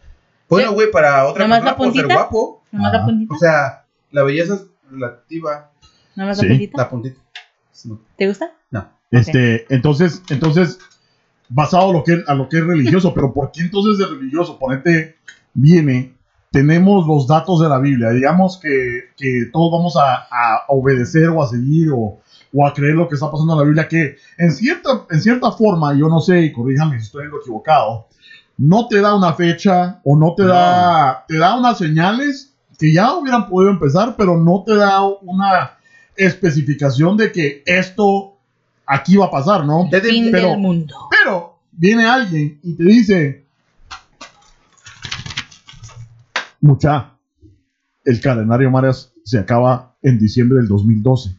[0.50, 2.64] bueno, güey, para otra ¿Nomás persona la puedo ser guapo.
[2.72, 3.34] Nomás la puntita.
[3.34, 5.70] O sea, la belleza es relativa.
[6.16, 6.46] ¿No más Sí.
[6.48, 6.78] la puntita?
[6.82, 7.20] La puntita.
[8.18, 8.52] ¿Te gusta?
[9.12, 10.80] Este, entonces, entonces,
[11.50, 14.58] basado a lo que a lo que es religioso, pero ¿por qué entonces de religioso?
[14.58, 15.18] Ponete,
[15.54, 16.14] viene,
[16.52, 21.42] tenemos los datos de la Biblia, digamos que, que todos vamos a, a obedecer o
[21.42, 22.20] a seguir o,
[22.54, 25.52] o a creer lo que está pasando en la Biblia, que en cierta, en cierta
[25.52, 28.08] forma, yo no sé, y corríjame si estoy en lo equivocado,
[28.58, 33.16] no te da una fecha o no te da, te da unas señales que ya
[33.16, 35.78] hubieran podido empezar, pero no te da una
[36.16, 38.33] especificación de que esto
[38.86, 39.88] aquí va a pasar, ¿no?
[39.90, 40.96] Te- Fin pero- del mundo.
[41.10, 43.46] Pero viene alguien y te dice,
[46.62, 47.12] mucha,
[48.06, 51.36] el calendario Marias se acaba en diciembre del 2012.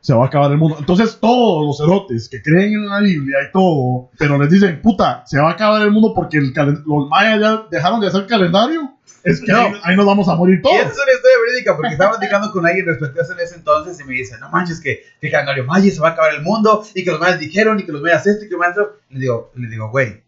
[0.00, 0.76] Se va a acabar el mundo.
[0.78, 5.22] Entonces todos los erotes que creen en la Biblia y todo, pero les dicen, puta,
[5.26, 6.52] se va a acabar el mundo porque el
[6.86, 8.93] los mayas ya dejaron de hacer calendario.
[9.24, 9.58] Es que No.
[9.58, 10.76] ahí, ahí nos vamos a morir Y todos.
[10.76, 13.54] esa es una historia verídica, porque estaba platicando con alguien respecto a eso en ese
[13.56, 16.42] entonces y me dice, no manches, que, que calendario maya se va a acabar el
[16.42, 18.76] mundo y que los mayas dijeron y que los mayas esto y que los mayas
[18.76, 18.96] esto.
[19.10, 20.22] Le digo, le digo, güey,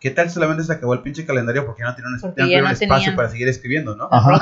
[0.00, 2.62] ¿qué tal si solamente se acabó el pinche calendario porque ya no tienen, ya no
[2.68, 3.16] no espacio tenían.
[3.16, 4.08] para seguir escribiendo, ¿no?
[4.10, 4.40] Ajá.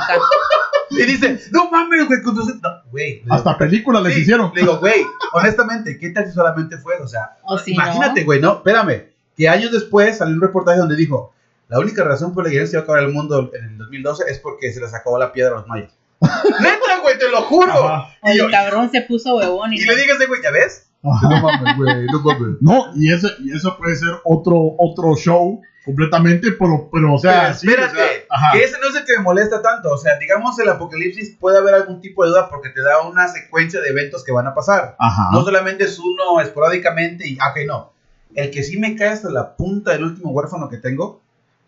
[0.89, 2.19] Y dice, no mames, güey.
[2.23, 3.21] No, güey.
[3.21, 4.51] digo, Hasta películas les Sí, hicieron.
[4.55, 6.95] Le digo, güey, honestamente, ¿qué tal si solamente fue?
[7.01, 8.25] O sea, O si imagínate, no.
[8.25, 9.03] güey, no, espérame,
[9.35, 11.33] que años después salió un reportaje donde dijo,
[11.69, 14.23] la única razón por la que se iba a acabar el mundo en el 2012
[14.29, 15.93] es porque se les acabó la piedra a los mayas.
[16.21, 17.71] Neta, güey, te lo juro.
[17.71, 18.09] Ajá.
[18.23, 20.51] Y, yo- El cabrón se puso huevón y, y le dije a ese güey, ¿ya
[20.51, 20.89] ves?
[21.03, 21.29] Ajá.
[21.29, 22.57] No mames, güey, no mames.
[22.61, 27.43] No, y ese, y eso puede ser otro, otro show completamente, pero, pero o sea,
[27.43, 27.93] Pero sí, espérate,
[28.29, 29.89] o sea, que ese no es el que me molesta tanto.
[29.93, 33.27] O sea, digamos el apocalipsis puede haber algún tipo de duda porque te da una
[33.29, 34.95] secuencia de eventos que van a pasar.
[34.99, 35.29] Ajá.
[35.31, 37.93] No solamente es uno esporádicamente y, ah, ok, no.
[38.35, 41.21] El que sí me cae hasta la punta del último huérfano que tengo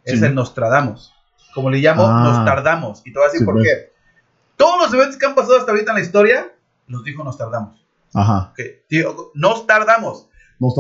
[0.04, 0.26] es Sí.
[0.26, 1.14] el Nostradamus.
[1.54, 2.24] Como le llamo, Ah.
[2.24, 3.02] nos tardamos.
[3.06, 3.68] Y te voy a decir Sí, por pues.
[3.68, 3.94] qué.
[4.58, 6.52] Todos los eventos que han pasado hasta ahorita en la historia,
[6.88, 7.86] los dijo nos tardamos.
[8.14, 8.52] Ajá.
[8.52, 8.60] Ok,
[8.90, 10.28] digo, nos tardamos.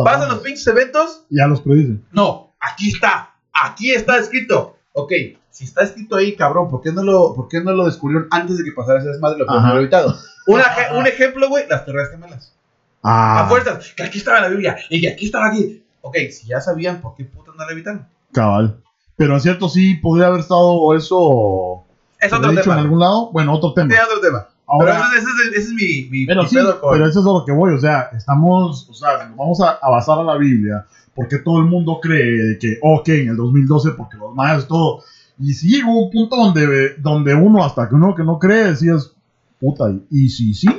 [0.04, 2.04] Pasan los pinches eventos, Ya los predicen.
[2.12, 4.76] no, aquí está, aquí está escrito.
[4.94, 5.14] Ok,
[5.50, 8.58] si está escrito ahí, cabrón, ¿por qué no lo, por qué no lo descubrieron antes
[8.58, 9.38] de que pasara ese desmadre?
[9.40, 10.16] Lo haber evitado.
[10.48, 10.76] Un, Ajá.
[10.90, 12.54] eje- un ejemplo, güey, las torres gemelas.
[13.02, 15.86] Ah, A fuerzas, que aquí estaba en la Biblia y que aquí estaba aquí.
[16.02, 18.06] Ok, si ya sabían, ¿por qué putas no la evitaron?
[18.34, 18.82] cabal.
[19.20, 21.84] Pero en cierto sí podría haber estado eso
[22.22, 22.76] Es otro dicho tema.
[22.76, 23.32] en algún lado.
[23.34, 23.94] Bueno, otro tema.
[23.94, 24.48] Sí, otro tema.
[24.66, 27.26] Ahora, pero ese, ese es, ese es mi, mi, pero mi sí, pero eso es
[27.26, 27.74] a lo que voy.
[27.74, 31.60] O sea, estamos, o sea, nos vamos a, a basar a la Biblia porque todo
[31.60, 35.04] el mundo cree que, ok, en el 2012, porque los mayas todo.
[35.38, 39.12] Y sí llegó un punto donde, donde uno, hasta que uno que no cree, decías,
[39.60, 40.70] puta, y, y sí, sí,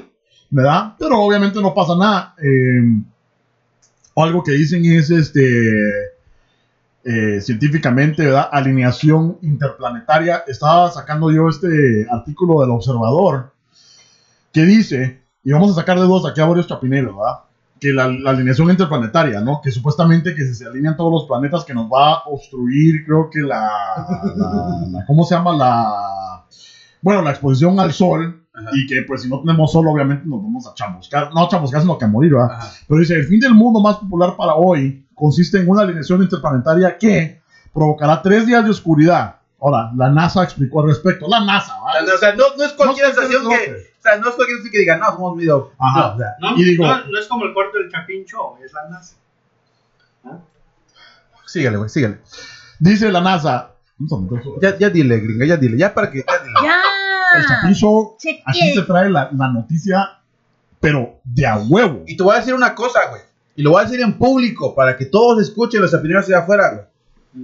[0.48, 0.94] ¿verdad?
[0.98, 2.34] Pero obviamente no pasa nada.
[2.42, 3.02] Eh,
[4.16, 5.42] algo que dicen es este
[7.04, 8.48] eh, científicamente, ¿verdad?
[8.52, 10.44] Alineación interplanetaria.
[10.46, 13.52] Estaba sacando yo este artículo del observador
[14.52, 17.40] que dice, y vamos a sacar de dos aquí a varios chapineros, ¿verdad?
[17.80, 19.60] Que la, la alineación interplanetaria, ¿no?
[19.62, 23.30] Que supuestamente que si se alinean todos los planetas que nos va a obstruir, creo
[23.30, 23.70] que la,
[24.36, 25.56] la- la- ¿cómo se llama?
[25.56, 26.44] La,
[27.00, 28.36] bueno, la exposición al sol.
[28.52, 28.68] Ajá.
[28.74, 31.32] Y que pues si no tenemos sol, obviamente nos vamos a chamuscar.
[31.32, 32.50] No a chamuscar, sino que a morir, ¿verdad?
[32.50, 32.68] Ajá.
[32.86, 36.96] Pero dice, el fin del mundo más popular para hoy consiste en una alineación interplanetaria
[36.98, 37.40] que
[37.72, 39.36] provocará tres días de oscuridad.
[39.60, 41.26] Ahora, la NASA explicó al respecto.
[41.28, 42.10] La NASA, ¿vale?
[42.10, 43.90] O sea, no, no es cualquier No es estación que.
[43.98, 45.72] O sea, no es cualquier estación que diga, no, somos medio.
[45.78, 46.00] Ajá.
[46.00, 48.56] No, o sea, No, Y digo- no, no es como el cuarto del Chapín Show,
[48.64, 49.14] es la NASA.
[51.46, 52.18] síguele, güey, síguele.
[52.78, 53.72] Dice la NASA.
[54.62, 56.24] Ya, ya dile, gringa, ya dile, ya para que.
[56.26, 56.54] Ya dile.
[57.36, 57.48] El ¡Ya!
[57.48, 58.42] Chapin Show, Cheque.
[58.46, 60.18] aquí se trae la, la noticia,
[60.80, 62.02] pero de a huevo.
[62.06, 63.22] Y te voy a decir una cosa, güey.
[63.56, 66.70] Y lo voy a decir en público para que todos escuchen los chapineros allá afuera,
[66.72, 66.84] güey.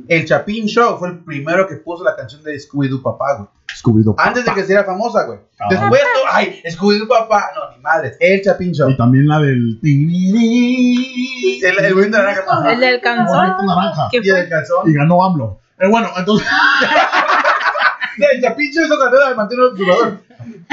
[0.09, 3.49] El Chapin Show fue el primero que puso la canción de Scooby-Doo Papá, güey.
[3.73, 4.15] Scooby-Doo.
[4.19, 5.39] Antes de que se hiciera famosa, güey.
[5.61, 5.67] Ah.
[5.71, 7.51] Después, no, ay, Scooby-Doo Papá.
[7.55, 8.17] No, ni madre.
[8.19, 8.91] El Chapin Show.
[8.91, 9.79] Y también la del.
[9.83, 12.73] El, el güey de naranja.
[12.73, 13.67] El del canzón.
[13.67, 14.09] naranja.
[14.11, 14.49] ¿Qué Y el fue?
[14.49, 14.91] calzón.
[14.91, 15.61] Y ganó AMLO.
[15.79, 16.49] Eh, bueno, entonces,
[18.33, 20.19] El Chapin Show hizo carrera de mantener el jugador.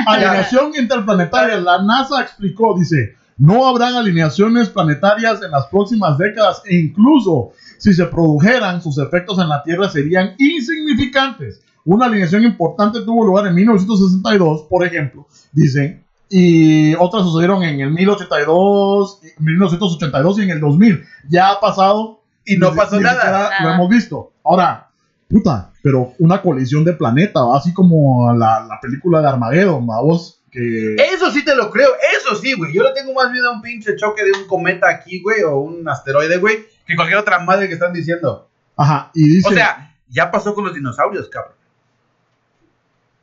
[0.08, 1.58] alineación interplanetaria.
[1.58, 7.93] La NASA explicó, dice, no habrán alineaciones planetarias en las próximas décadas e incluso si
[7.93, 11.62] se produjeran, sus efectos en la Tierra serían insignificantes.
[11.86, 17.91] Una alineación importante tuvo lugar en 1962, por ejemplo, dicen, y otras sucedieron en el
[17.91, 21.04] 1082, 1982 y en el 2000.
[21.30, 23.22] Ya ha pasado Y no pasó nada.
[23.22, 24.32] siquiera Lo hemos visto.
[24.43, 24.89] Ahora,
[25.30, 27.58] puta, pero una colisión de planeta, ¿va?
[27.58, 32.35] así como la, la película de Armageddon, vos que Eso sí te lo creo, eso
[32.35, 32.71] sí, güey.
[32.73, 35.57] Yo le tengo más miedo a un pinche choque de un cometa aquí, güey, o
[35.57, 38.47] un asteroide, güey, que cualquier otra madre que están diciendo.
[38.77, 41.55] ajá, y dice, O sea, ya pasó con los dinosaurios, cabrón.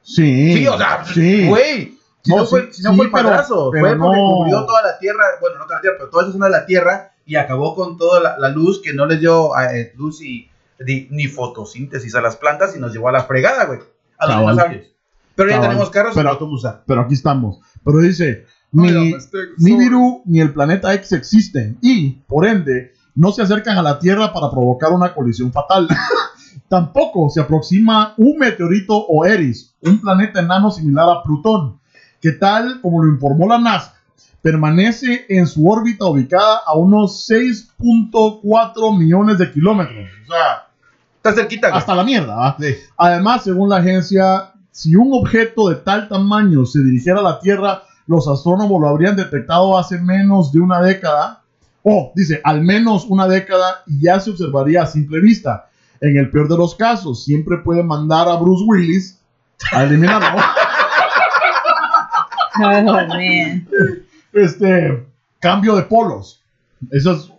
[0.02, 0.54] Sí.
[0.56, 1.46] Sí, o sea, sí.
[1.48, 1.96] güey.
[2.22, 4.12] Si No, fue, si no sí, fue el pero- pero fue porque no.
[4.12, 6.66] cubrió toda la tierra, bueno, no toda la tierra, pero toda esa zona de la
[6.66, 10.50] tierra y acabó con toda la, la luz que no les dio eh, luz y
[10.80, 13.80] ni, fotosíntesis a las plantas y nos llevó a la fregada, güey.
[14.18, 14.86] A los dinosaurios.
[15.34, 16.30] Pero ya tenemos carros Pero-.
[16.86, 17.60] Pero aquí estamos.
[17.84, 18.88] Pero dice, ni,
[19.30, 23.98] te- Nibiru ni el planeta X existen y, por ende, no se acercan a la
[23.98, 25.88] Tierra para provocar una colisión fatal.
[26.68, 31.80] Tampoco se aproxima un meteorito o Eris, un planeta enano similar a Plutón,
[32.20, 33.94] que tal como lo informó la NASA,
[34.40, 40.06] permanece en su órbita ubicada a unos 6.4 millones de kilómetros.
[40.28, 40.66] O sea,
[41.16, 42.56] Está cerquita, hasta la mierda.
[42.96, 47.82] Además, según la agencia, si un objeto de tal tamaño se dirigiera a la Tierra,
[48.06, 51.42] los astrónomos lo habrían detectado hace menos de una década.
[51.82, 55.68] O, dice, al menos una década y ya se observaría a simple vista.
[56.00, 59.20] En el peor de los casos, siempre puede mandar a Bruce Willis
[59.72, 60.40] a eliminarlo.
[62.62, 63.66] Oh, man.
[64.32, 65.06] este,
[65.38, 66.42] cambio de polos.
[66.90, 67.32] Esa es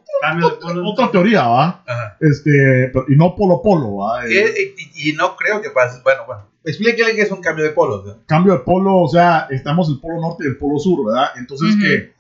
[0.62, 0.90] polo.
[0.90, 1.84] otra teoría, ¿va?
[1.86, 2.18] Ajá.
[2.20, 4.26] Este, pero- y no polo-polo, ¿va?
[4.26, 6.00] Eh, Y, y no creo que pase.
[6.04, 6.48] Bueno, bueno.
[6.64, 8.06] Explíquele que es un cambio de polos.
[8.06, 8.18] ¿no?
[8.28, 11.30] cambio de polo, o sea, estamos el polo norte y el polo sur, ¿verdad?
[11.38, 12.12] Entonces que,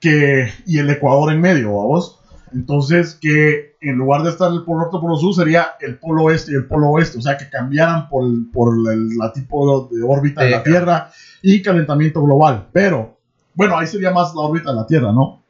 [0.00, 2.18] que, y el Ecuador en medio, vamos.
[2.52, 5.98] Entonces que en lugar de estar el polo norte y el polo sur sería el
[5.98, 9.32] polo oeste y el polo oeste, o sea, que cambiaran por, el- por el, la
[9.32, 10.78] tipo de órbita de la claro.
[10.78, 11.10] Tierra
[11.42, 12.66] y calentamiento global.
[12.72, 13.16] Pero,
[13.54, 15.42] bueno, ahí sería más la órbita de la Tierra, ¿no?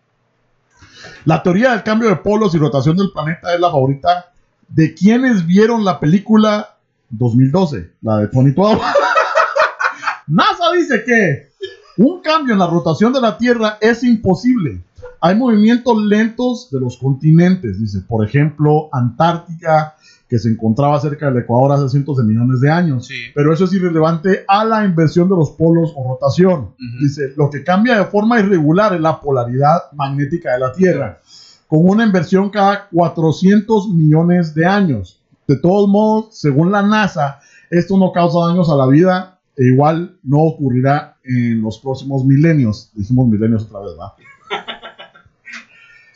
[1.24, 4.30] La teoría del cambio de polos y rotación del planeta es la favorita
[4.68, 6.77] de quienes vieron la película
[7.10, 8.54] 2012, la de Tony.
[10.26, 11.48] NASA dice que
[11.96, 14.82] un cambio en la rotación de la Tierra es imposible.
[15.20, 19.96] Hay movimientos lentos de los continentes, dice, por ejemplo, Antártica,
[20.28, 23.06] que se encontraba cerca del Ecuador hace cientos de millones de años.
[23.06, 23.14] Sí.
[23.34, 26.74] Pero eso es irrelevante a la inversión de los polos o rotación.
[27.00, 31.18] Dice, lo que cambia de forma irregular es la polaridad magnética de la Tierra,
[31.66, 35.17] con una inversión cada 400 millones de años.
[35.48, 40.16] De todos modos, según la NASA, esto no causa daños a la vida e igual
[40.22, 42.90] no ocurrirá en los próximos milenios.
[42.94, 44.14] Dijimos milenios otra vez, ¿va?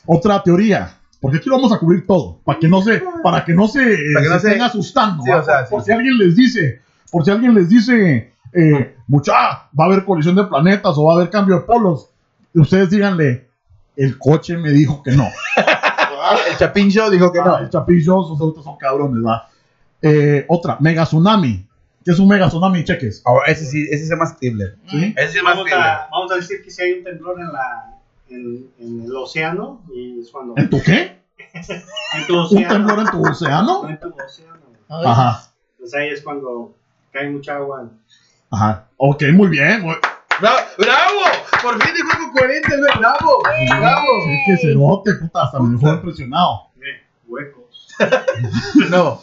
[0.06, 3.54] Otra teoría, porque aquí lo vamos a cubrir todo, para que no se, para que
[3.54, 3.78] no se,
[4.12, 5.22] Para que no se se- estén asustando.
[5.22, 5.38] Sí, ¿va?
[5.40, 9.32] o sea, por sí, si alguien les dice, por si alguien les dice, eh, mucha,
[9.32, 12.08] va a haber colisión de planetas o va a haber cambio de polos,
[12.54, 13.48] ustedes díganle,
[13.96, 15.28] el coche me dijo que no.
[16.50, 17.58] El Chapin Show dijo que Ah, no.
[17.58, 19.48] el Chapillo, esos autos son cabrones, va.
[20.00, 21.66] Eh, otra, mega tsunami.
[22.04, 22.82] ¿Qué es un mega tsunami?
[22.84, 23.22] Cheques.
[23.24, 24.74] Ahora, ese sí, ese es más creíble.
[24.88, 25.14] ¿Sí?
[25.16, 25.88] Ese sí es más Vamos creíble.
[25.88, 27.94] a, vamos a decir que si hay un temblor en, la,
[28.28, 30.54] en, en el océano y es cuando.
[30.56, 31.22] ¿En tu qué?
[31.54, 32.68] En tu ¿Un océano.
[32.74, 33.82] temblor en tu océano?
[33.82, 34.58] No, en tu océano.
[34.88, 35.42] Ajá.
[35.78, 36.74] Pues ahí es cuando
[37.12, 37.88] cae mucha agua.
[38.50, 38.86] Ajá.
[38.96, 39.84] Ok, muy bien.
[40.40, 40.58] ¡Bravo!
[40.78, 41.20] ¡Bravo!
[41.62, 42.90] Por fin dijo algo coherente, güey.
[42.98, 43.38] ¡Bravo!
[43.80, 44.08] ¡Bravo!
[44.28, 46.70] Es que cerote, puta, hasta me dejó impresionado.
[46.76, 47.88] Eh, huecos.
[48.90, 49.20] No.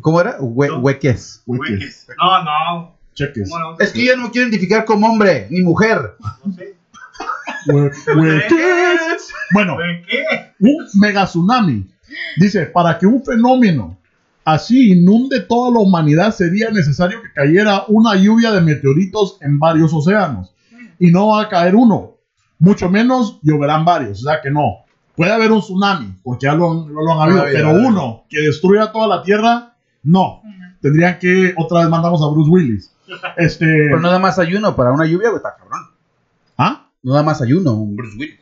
[0.00, 0.38] ¿Cómo era?
[0.38, 0.78] Hue- No.
[0.78, 1.42] hueques.
[1.46, 2.06] Hueques.
[2.18, 2.94] No, no.
[3.14, 3.50] Cheques.
[3.80, 6.14] Es que yo no me quiero identificar como hombre ni mujer.
[6.44, 6.76] No sé.
[7.66, 9.32] Hue- hueques.
[9.52, 10.24] Bueno, ¿De qué?
[10.60, 11.86] un mega tsunami.
[12.36, 13.98] Dice, para que un fenómeno
[14.52, 19.92] así inunde toda la humanidad sería necesario que cayera una lluvia de meteoritos en varios
[19.92, 20.54] océanos.
[20.98, 22.14] Y no va a caer uno.
[22.58, 24.20] Mucho menos lloverán varios.
[24.20, 24.84] O sea que no.
[25.14, 27.44] Puede haber un tsunami, porque ya lo han, lo han habido.
[27.52, 30.42] pero uno que destruya toda la Tierra, no.
[30.80, 32.94] Tendrían que, otra vez mandamos a Bruce Willis.
[33.36, 33.66] Este...
[33.66, 35.86] Pero no da más ayuno para una lluvia, güey, está cabrón.
[36.56, 36.90] ¿Ah?
[37.02, 38.40] No da más ayuno, un Bruce Willis.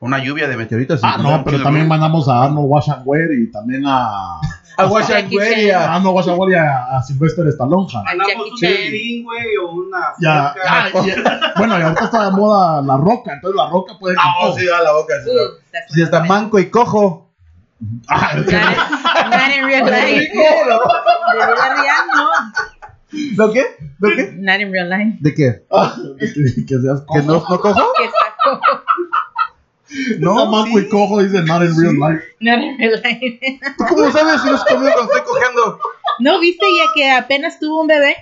[0.00, 1.00] Una lluvia de meteoritos.
[1.02, 4.40] Ah, no, pero también mandamos a Arnold Washington y también a...
[4.78, 5.40] A Washington.
[5.74, 7.86] a Arnold Washington y a, a Sylvester Stallone.
[7.92, 8.58] Mandamos un.
[8.58, 10.54] Piolín, güey, o una Ya,
[11.04, 14.58] y- bueno, y ahorita está de moda la roca, entonces la roca puede No, todo.
[14.58, 15.14] sí, da la boca.
[15.22, 17.28] sí, Uh, Si está manco y cojo.
[18.08, 20.20] Ah, Not, in- not in real life.
[20.20, 22.28] De vida real, no.
[23.36, 23.64] ¿Lo qué?
[23.98, 24.32] ¿Lo qué?
[24.38, 25.18] Not in real life.
[25.20, 25.64] ¿De qué?
[25.70, 26.26] ah, que,
[26.78, 27.74] seas ¿Que no, no cojo?
[27.98, 28.82] Que está
[30.18, 30.84] No, No, manco sí.
[30.86, 32.24] y cojo dice not in real life.
[32.40, 33.60] Not in real life.
[33.76, 35.78] ¿Tú cómo sabes si los conmigo cuando estoy cogiendo?
[36.20, 38.14] ¿No viste ya que apenas tuvo un bebé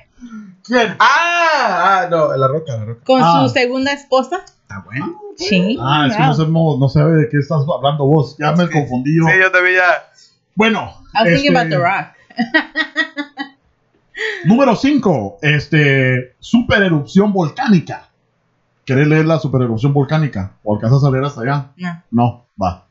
[0.65, 0.97] ¿Quién?
[0.99, 3.05] Ah, ah, no, la roca, la roca.
[3.05, 3.43] con Ah.
[3.43, 4.45] su segunda esposa?
[4.63, 5.19] Está bueno.
[5.37, 5.79] Sí.
[5.81, 8.37] Ah, es que no sabemos, no sabe de qué estás hablando vos.
[8.39, 9.25] Ya me confundí yo.
[9.27, 10.11] Sí, yo también ya.
[10.55, 12.07] Bueno, I was thinking este, about The Rock.
[14.45, 18.08] número 5, este, super erupción volcánica.
[18.89, 20.57] ¿Querés leer la super erupción volcánica?
[20.63, 21.73] ¿O alcanzas a leer hasta allá?
[21.77, 22.03] No.
[22.11, 22.87] No, va.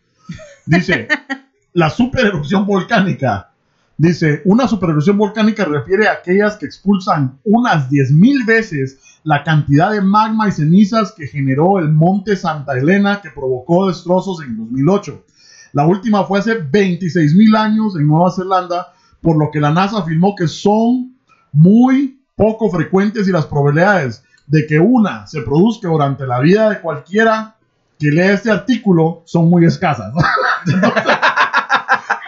[0.68, 1.08] Dice,
[1.74, 3.50] la super erupción volcánica
[3.98, 10.02] Dice, una supererupción volcánica refiere a aquellas que expulsan unas 10.000 veces la cantidad de
[10.02, 15.26] magma y cenizas que generó el monte Santa Elena que provocó destrozos en 2008.
[15.74, 20.36] La última fue hace 26.000 años en Nueva Zelanda, por lo que la NASA afirmó
[20.36, 21.18] que son
[21.52, 26.80] muy poco frecuentes y las probabilidades de que una se produzca durante la vida de
[26.82, 27.56] cualquiera
[28.00, 30.14] que lea este artículo son muy escasas.
[30.68, 31.04] Entonces,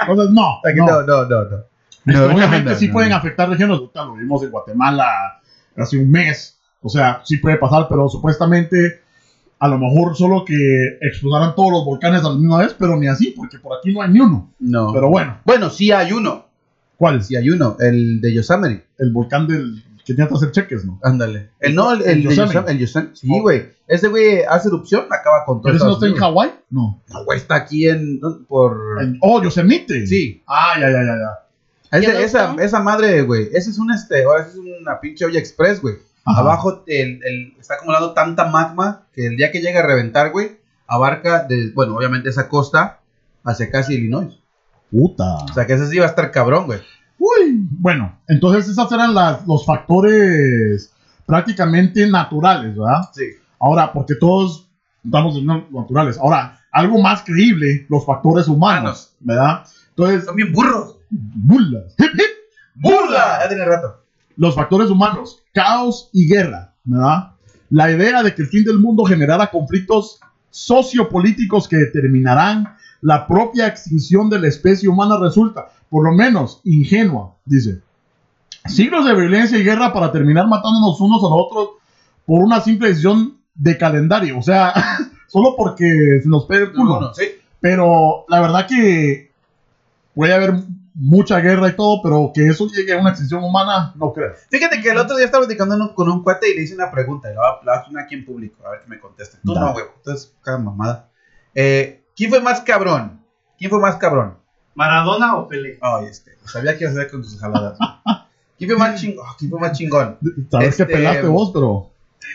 [0.01, 0.86] entonces, no, no.
[0.86, 1.57] No, no, no, no.
[2.05, 3.17] Este, No, obviamente no, sí no, pueden no.
[3.17, 5.05] afectar regiones, lo vimos en Guatemala
[5.78, 9.01] hace un mes, o sea, sí puede pasar, pero supuestamente
[9.59, 10.55] a lo mejor solo que
[11.01, 14.01] explotaran todos los volcanes a la misma vez, pero ni así, porque por aquí no
[14.01, 14.51] hay ni uno.
[14.59, 14.91] No.
[14.93, 16.45] Pero bueno, Bueno, sí hay uno.
[16.97, 17.24] ¿cuál?
[17.24, 17.78] Sí hay uno.
[17.80, 18.88] El de Yosemite.
[18.97, 20.99] El volcán del que tiene que hacer cheques, ¿no?
[21.03, 21.49] Ándale.
[21.60, 22.22] El no, el, el, El
[22.80, 23.16] Yosemite.
[23.16, 23.41] Sí, Oh.
[23.41, 23.70] güey.
[23.88, 25.64] Ese güey hace erupción, acaba con todo.
[25.72, 26.51] ¿Pero ese no está en Hawái?
[26.70, 27.01] No.
[27.07, 28.20] No, güey, está aquí en.
[28.47, 29.01] Por.
[29.01, 30.05] En- oh, Yosemite.
[30.07, 30.43] Sí.
[30.47, 31.97] Ah, ya, ya, ya, ya.
[31.97, 33.49] Ese- esa, esa madre, güey.
[33.53, 34.24] Ese es un este.
[34.24, 35.95] Ahora ese es una pinche olla express, güey.
[36.26, 40.60] Abajo el, el- está acumulando tanta magma que el día que llega a reventar, güey,
[40.86, 42.99] abarca, de, bueno, obviamente esa costa
[43.43, 44.38] hacia casi Illinois.
[44.91, 45.36] Puta.
[45.49, 46.80] O sea que ese sí va a estar cabrón, güey.
[47.20, 50.93] Uy, bueno, entonces esas eran las, los factores
[51.26, 53.09] prácticamente naturales, ¿verdad?
[53.13, 53.24] Sí.
[53.59, 54.67] Ahora, porque todos
[55.03, 55.36] estamos
[55.72, 56.17] naturales.
[56.17, 59.63] Ahora, algo más creíble, los factores humanos, ¿verdad?
[59.89, 60.95] Entonces, Son bien burros.
[61.09, 61.93] burlas.
[61.97, 62.22] Hip, hip.
[62.76, 63.39] ¡Burla!
[63.41, 64.03] Ya tiene rato.
[64.38, 67.32] Los factores humanos, caos y guerra, ¿verdad?
[67.70, 73.67] La idea de que el fin del mundo generara conflictos sociopolíticos que determinarán la propia
[73.67, 77.82] extinción de la especie humana resulta, por lo menos, ingenua, dice.
[78.66, 81.70] Siglos de violencia y guerra para terminar matándonos unos a los otros
[82.26, 84.74] por una simple decisión de calendario, o sea,
[85.28, 87.00] solo porque se nos pega el culo.
[87.00, 87.24] No, no, sí.
[87.60, 89.32] Pero la verdad que
[90.14, 90.54] puede haber
[90.94, 94.34] mucha guerra y todo, pero que eso llegue a una extinción humana, no creo.
[94.50, 97.32] Fíjate que el otro día estaba platicando con un cuate y le hice una pregunta.
[97.32, 98.66] Y la hacer aquí en público.
[98.66, 99.38] A ver que me conteste.
[99.44, 99.66] Tú Dale.
[99.66, 99.86] no, güey.
[99.96, 101.10] Entonces, cada mamada.
[101.56, 103.22] Eh, ¿Quién fue más cabrón?
[103.58, 104.39] ¿Quién fue más cabrón?
[104.80, 105.77] ¿Maradona o Pelé?
[105.82, 106.38] Ay, este.
[106.45, 107.77] Sabía que ibas a hacer con tus jaladas.
[108.57, 109.25] ¿Quién fue más chingón?
[109.38, 110.17] ¿Quién fue más chingón?
[110.49, 111.89] Sabes Este- que pelaste vos, pero.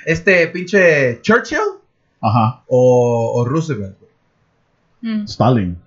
[0.04, 1.58] ¿Este pinche Churchill
[2.20, 3.96] Ajá, o, o Roosevelt?
[3.98, 4.10] güey?
[5.20, 5.24] Mm.
[5.24, 5.78] Stalin.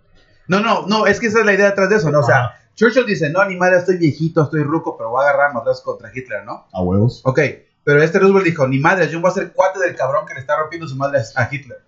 [0.47, 1.05] No, no, no.
[1.05, 2.19] Es que esa es la idea detrás de eso, ¿no?
[2.21, 2.53] O sea.
[2.75, 6.09] Churchill dice: No, ni madre, estoy viejito, estoy ruco, pero voy a agarrar madrazos contra
[6.13, 6.65] Hitler, ¿no?
[6.73, 7.21] A huevos.
[7.23, 7.39] Ok,
[7.83, 10.39] pero este Roosevelt dijo: Ni madre, yo voy a ser cuate del cabrón que le
[10.39, 11.79] está rompiendo su madre a a Hitler.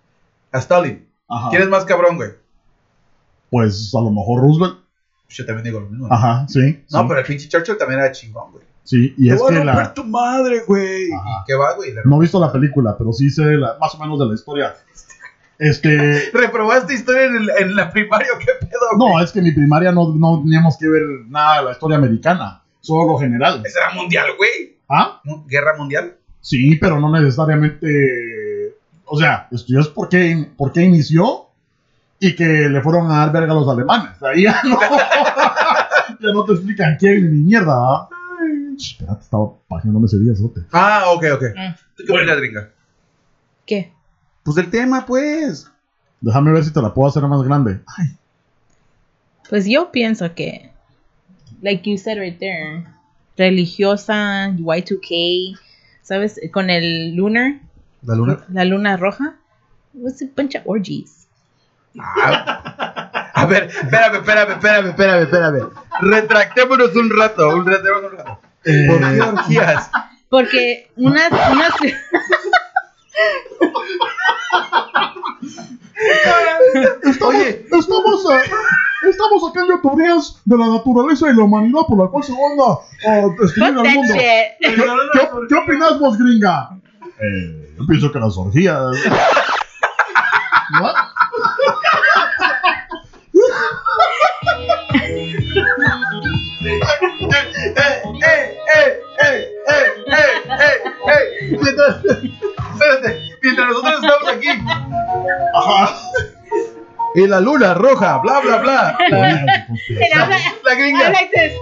[0.52, 1.08] A Stalin.
[1.28, 1.50] Ajá.
[1.50, 2.30] ¿Quién es más cabrón, güey?
[3.50, 4.78] Pues a lo mejor Roosevelt.
[5.28, 6.08] Yo también digo lo mismo.
[6.08, 6.14] ¿no?
[6.14, 6.82] Ajá, sí.
[6.90, 8.64] No, sí, pero el pinche Churchill también era chingón, güey.
[8.82, 9.94] Sí, y Te es voy a que romper la.
[9.94, 11.04] tu madre, güey.
[11.08, 11.92] ¿Y qué va, güey?
[12.04, 14.74] No he visto la película, pero sí sé la- más o menos de la historia.
[15.58, 16.30] Este.
[16.32, 19.12] ¿Reprobaste historia en, el- en la primaria qué pedo, güey?
[19.12, 21.98] No, es que en mi primaria no, no teníamos que ver nada de la historia
[21.98, 23.62] americana, solo lo general.
[23.64, 24.78] Ese era mundial, güey.
[24.88, 25.20] ¿Ah?
[25.46, 26.16] ¿Guerra mundial?
[26.40, 28.74] Sí, pero no necesariamente.
[29.04, 31.49] O sea, estudias por qué, por qué inició
[32.20, 34.22] y que le fueron a dar verga a los alemanes.
[34.22, 34.78] Ahí ya no,
[36.20, 37.74] ya no te explican quién ni mierda.
[37.74, 38.08] ¿ah?
[38.76, 40.60] Ch, Espérate, estaba pasándome ese día, sote.
[40.72, 41.42] Ah, ok, ok.
[41.56, 41.74] Mm.
[41.96, 42.70] ¿Tú qué opinas, gringa?
[43.66, 43.92] ¿Qué?
[44.42, 45.70] Pues del tema, pues.
[46.20, 47.80] Déjame ver si te la puedo hacer más grande.
[49.48, 50.70] Pues yo pienso que,
[51.62, 52.84] like you said right there,
[53.36, 55.58] religiosa, Y2K,
[56.02, 56.38] ¿sabes?
[56.52, 57.60] Con el lunar,
[58.02, 58.44] ¿La luna?
[58.50, 59.36] la luna roja.
[59.94, 61.26] It was a bunch of orgies.
[61.98, 65.70] A ver, espérame, espérame, espérame, espérame, espérame.
[66.00, 68.38] Retractémonos un rato, un retractémonos un rato.
[68.64, 69.90] Eh, ¿Por qué orgías?
[70.28, 71.72] Porque unas, unas,
[77.22, 78.50] Oye, estamos, eh,
[79.08, 83.10] estamos sacando teorías de la naturaleza y la humanidad por la cual se van a,
[83.10, 84.14] a destruir al mundo.
[84.14, 84.74] ¿Qué, qué,
[85.48, 86.70] qué opinas vos, gringa?
[87.20, 88.78] Eh, yo pienso que las orgías.
[90.80, 90.94] ¿What?
[101.60, 104.48] Mientras, espérate, mientras nosotros estamos aquí.
[105.54, 105.96] Ajá.
[107.14, 108.98] Y la luna roja, bla, bla, bla.
[109.10, 110.28] La,
[110.64, 111.12] la gringa.
[111.32, 111.52] this.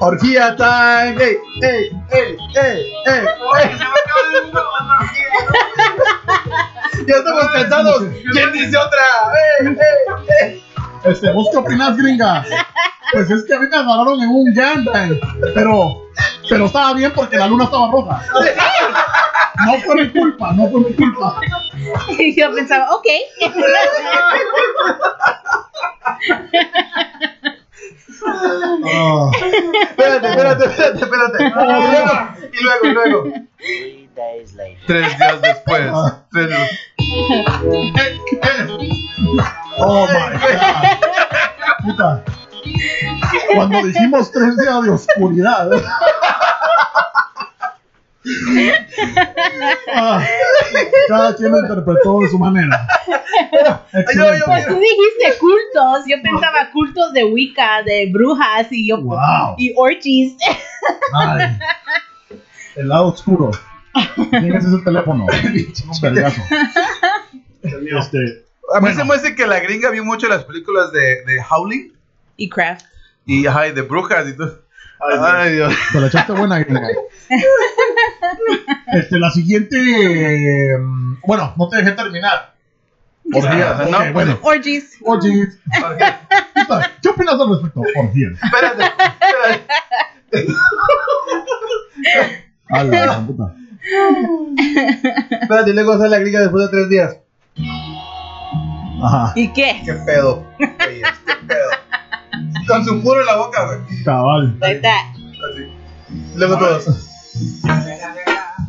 [0.00, 1.16] Orgía time.
[1.22, 3.24] ¡Ey, ey, ey, ey, ey, ey!
[7.06, 8.04] Ya estamos cansados.
[8.32, 9.02] ¿Quién dice otra?
[9.60, 9.76] ¡Ey, ey,
[10.42, 10.71] ey!
[11.04, 12.44] Este, ¿Vos qué opinás, gringa?
[13.12, 15.18] Pues es que a mí me agarraron en un gangbang.
[15.54, 16.08] Pero,
[16.48, 18.22] pero estaba bien porque la luna estaba roja.
[19.66, 21.40] No fue mi culpa, no fue mi culpa.
[22.18, 23.06] Y yo pensaba, ok.
[28.84, 31.44] Ay, espérate, espérate, espérate, espérate.
[32.52, 33.26] Y luego, y luego,
[33.60, 34.08] y.
[34.86, 35.82] Tres días después.
[35.92, 36.22] Ah.
[36.30, 36.70] Tres días-
[39.84, 41.84] Oh my god.
[41.84, 42.24] Puta.
[43.54, 45.70] Cuando dijimos tres días de oscuridad.
[49.94, 50.24] Ah,
[51.08, 52.86] cada quien lo interpretó de su manera.
[53.92, 54.42] Excelente.
[54.46, 56.04] Pues tú dijiste cultos.
[56.06, 59.00] Yo pensaba cultos de Wicca, de brujas y yo.
[59.00, 59.56] Wow.
[59.58, 60.34] Y orgies.
[61.12, 61.58] Ay.
[62.76, 63.50] El lado oscuro.
[64.30, 65.26] Tienes ese teléfono.
[65.54, 66.40] Un vergazo.
[67.62, 68.44] Este,
[68.74, 68.96] A mí Bueno.
[68.96, 71.92] se me hace que la gringa vio mucho las películas de, de Howling
[72.36, 72.84] Y craft.
[73.26, 74.62] y ay, de brujas y todo.
[75.00, 75.74] Ay, Ay, Dios.
[75.92, 76.80] te la echaste buena gringa.
[78.94, 79.76] Este, la siguiente.
[79.78, 80.76] eh,
[81.26, 82.52] bueno, no te dejé terminar.
[83.32, 84.12] Orgías, Ok, ¿no?
[84.12, 84.96] Bueno, Orgies.
[85.02, 85.58] orgies.
[87.02, 87.80] ¿Qué opinas al respecto?
[87.96, 88.32] Orgías.
[88.42, 88.84] Espérate,
[90.32, 90.52] espérate.
[92.68, 93.54] A la puta.
[95.40, 97.16] Espérate, y luego sale la gringa después de tres días.
[99.02, 99.82] Ajá, ¿Y qué?
[99.84, 100.46] ¿Qué pedo?
[100.58, 101.68] Oye, ¿Qué pedo?
[102.68, 104.04] Con su puro en la boca, güey.
[104.04, 104.56] cabal.
[104.60, 105.14] Like that.
[105.52, 105.72] Así.
[106.36, 106.86] Luego todos.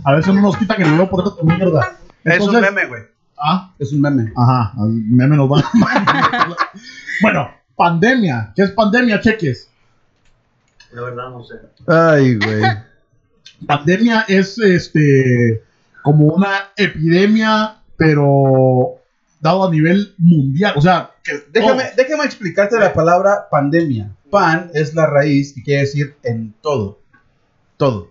[0.05, 1.97] A ver si no nos quitan el video por esta mierda.
[2.23, 3.01] Es un meme, güey.
[3.38, 4.31] Ah, Es un meme.
[4.38, 5.63] ajá, al meme nos va.
[7.21, 8.53] bueno, pandemia.
[8.55, 9.69] ¿Qué es pandemia, cheques?
[10.93, 11.55] De verdad no sé.
[11.88, 12.61] Ay, güey.
[13.67, 15.63] Pandemia es este
[16.03, 18.95] como una epidemia, pero
[19.43, 20.73] dado a nivel mundial.
[20.75, 24.09] O sea, que Déjame, déjame explicarte la palabra pandemia.
[24.31, 26.99] Pan es la raíz y quiere decir en todo.
[27.77, 28.09] Todo.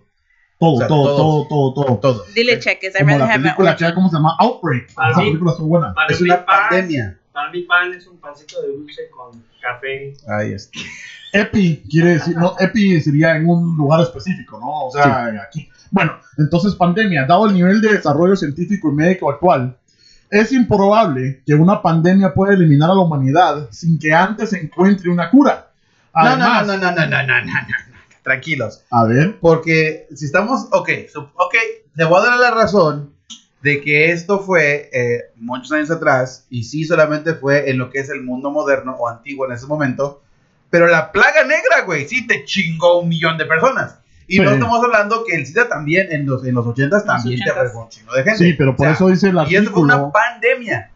[0.59, 1.97] todo, o sea, todo, todo, todo, todo.
[1.99, 2.23] Todo.
[2.33, 2.93] Dile cheques.
[2.97, 4.35] Como rather la película que ¿cómo se llama?
[4.39, 4.93] Outbreak.
[4.93, 5.93] Para Esa mí- película estuvo buena.
[5.93, 7.19] Para Es una pan- pandemia.
[7.33, 10.13] Para mí pan es un pancito de dulce con café.
[10.27, 10.77] Ahí está.
[11.33, 14.85] Epi quiere decir, no, Epi sería en un lugar específico, ¿no?
[14.85, 15.67] O sea, aquí.
[15.89, 19.75] Bueno, entonces pandemia, dado el nivel de desarrollo científico y médico actual,
[20.33, 25.11] es improbable que una pandemia pueda eliminar a la humanidad sin que antes se encuentre
[25.11, 25.69] una cura.
[26.15, 27.75] No, no, Además, no, no, no, no, no, no, no.
[28.23, 28.83] Tranquilos.
[28.89, 30.89] A ver, Porque si estamos, ok,
[31.35, 31.55] ok,
[31.95, 33.13] te voy a dar la razón
[33.61, 37.99] de que esto fue eh, muchos años atrás y sí solamente fue en lo que
[37.99, 40.23] es el mundo moderno o antiguo en ese momento,
[40.71, 43.99] pero la plaga negra, güey, sí te chingó un millón de personas.
[44.27, 47.51] Y no estamos hablando que el SIDA también en los, en los 80 también te
[47.51, 47.53] 80s.
[47.53, 48.37] fregó un chingo de gente.
[48.37, 50.11] sí, pero por O sea, eso dice el Y eso fue una artículo.
[50.13, 50.89] pandemia.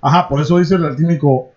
[0.00, 1.48] Ajá, por eso dice el artículo.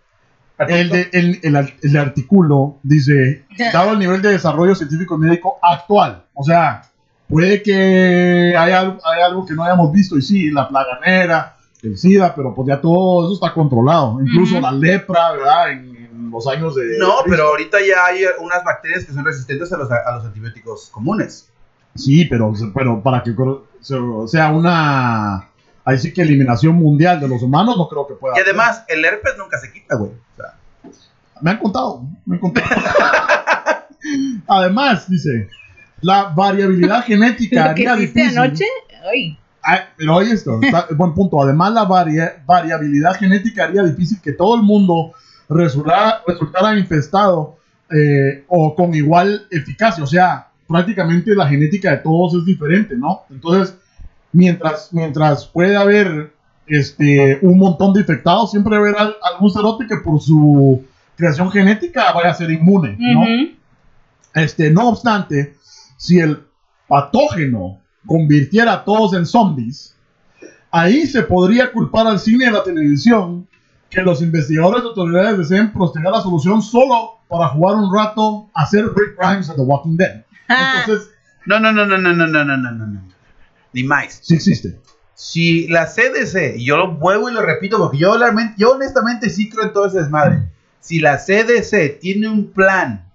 [0.57, 3.43] El, de- el, el, el artículo dice,
[3.73, 6.81] dado el nivel de desarrollo científico y médico actual, o sea,
[7.27, 11.97] puede que haya, haya algo que no hayamos visto, y sí, la plaga negra, el
[11.97, 15.71] SIDA, pero pues ya todo eso está controlado, incluso la lepra, ¿verdad?
[15.71, 15.94] En, en
[16.31, 16.97] los años de...
[16.99, 20.89] No, pero ahorita ya hay unas bacterias que son resistentes a los, a los antibióticos
[20.89, 21.49] comunes.
[21.95, 23.33] Sí, pero, pero para que
[24.27, 25.47] sea una...
[25.87, 28.33] Ahí sí que eliminación mundial de los humanos no creo que pueda.
[28.37, 30.11] Y además, el herpes nunca se quita, güey.
[30.11, 30.57] O sea,
[31.41, 32.65] Me han contado, me han contado.
[34.47, 35.49] Además, dice,
[36.01, 38.65] la variabilidad genética Lo que haría hiciste difícil- anoche.
[39.11, 39.37] Ay.
[39.63, 41.41] Ah, pero oye esto, está- buen punto.
[41.41, 45.13] Además, la varia- variabilidad genética haría difícil que todo el mundo
[45.49, 47.57] resultara, resultara infestado
[47.91, 50.03] eh, o con igual eficacia.
[50.03, 53.21] O sea, prácticamente la genética de todos es diferente, ¿no?
[53.29, 53.77] Entonces,
[54.31, 56.33] mientras, mientras puede haber
[56.67, 60.83] este, un montón de infectados, siempre al- algún cerote que por su
[61.15, 63.23] creación genética vaya a ser inmune, ¿no?
[64.33, 65.55] Este, no obstante,
[65.97, 66.39] si el
[66.87, 69.95] patógeno convirtiera a todos en zombies,
[70.71, 73.47] ahí se podría culpar al cine y a la televisión
[73.95, 78.63] que los investigadores y autoridades deseen postergar la solución solo para jugar un rato a
[78.63, 80.25] hacer Rick Grimes de The Walking Dead.
[80.47, 80.81] Ah.
[80.81, 81.09] Entonces,
[81.47, 83.01] no, no, no, no, no, no, no, no, no, no, no.
[83.73, 84.19] Ni más.
[84.21, 84.79] sí existe.
[85.15, 88.15] Si la CDC, y yo lo vuelvo y lo repito porque yo,
[88.57, 90.43] yo honestamente sí creo en todo ese desmadre.
[90.81, 93.11] Si la CDC tiene un plan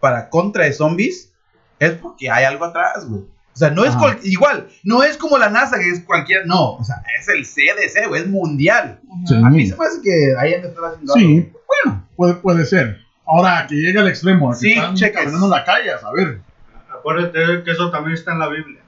[0.00, 1.32] para contra de zombies,
[1.78, 3.22] es porque hay algo atrás, güey.
[3.58, 6.74] O sea, no es cual- igual, no es como la NASA que es cualquier, no,
[6.74, 9.00] o sea, es el CDC, es mundial.
[9.26, 11.60] Sí, A mí se me hace que hayan de estar haciendo Sí, algo.
[11.84, 12.98] bueno, puede, puede ser.
[13.26, 15.16] Ahora, que llegue al extremo, de que Sí, están cheques.
[15.18, 16.40] caminando en la calle, a saber,
[16.88, 18.80] Acuérdate que eso también está en la Biblia.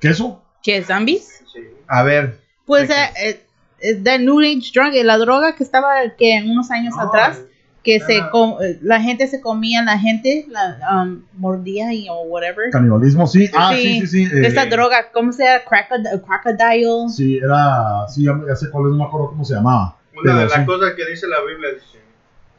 [0.00, 0.42] ¿qué eso?
[0.62, 1.42] ¿Qué, zombies?
[1.52, 1.60] Sí.
[1.86, 3.46] A ver, Pues ¿De eh, eh,
[3.80, 7.40] es the New Age drug, eh, la droga que estaba que unos años No, atrás,
[7.88, 12.20] que se com- eh, la gente se comía, la gente la um, mordía y o
[12.22, 12.70] whatever.
[12.70, 13.48] Canibalismo, sí.
[13.56, 14.22] Ah, sí, sí, sí.
[14.24, 15.62] eh, Esa droga, ¿cómo se llama?
[15.64, 17.08] Crocod- crocodile.
[17.08, 19.96] Sí, era, sí, ya, ya sé cuál es, no me acuerdo cómo se llamaba.
[20.22, 20.66] Una de las sí.
[20.66, 21.98] cosas que dice la Biblia dice,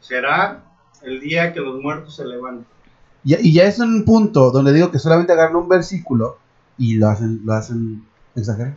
[0.00, 0.62] será
[1.02, 2.66] el día que los muertos se levanten.
[3.22, 6.38] Y, y ya es un punto donde digo que solamente agarran un versículo
[6.78, 8.02] y lo hacen, lo hacen
[8.34, 8.74] exagerar.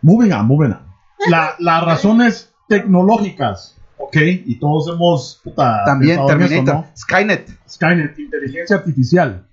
[0.00, 0.80] Moving on, moving on.
[1.28, 3.76] La, las razones tecnológicas,
[4.14, 6.86] ok, y todos hemos puta, También eso, Terminator, ¿no?
[6.96, 7.50] Skynet.
[7.68, 9.44] Skynet, inteligencia artificial.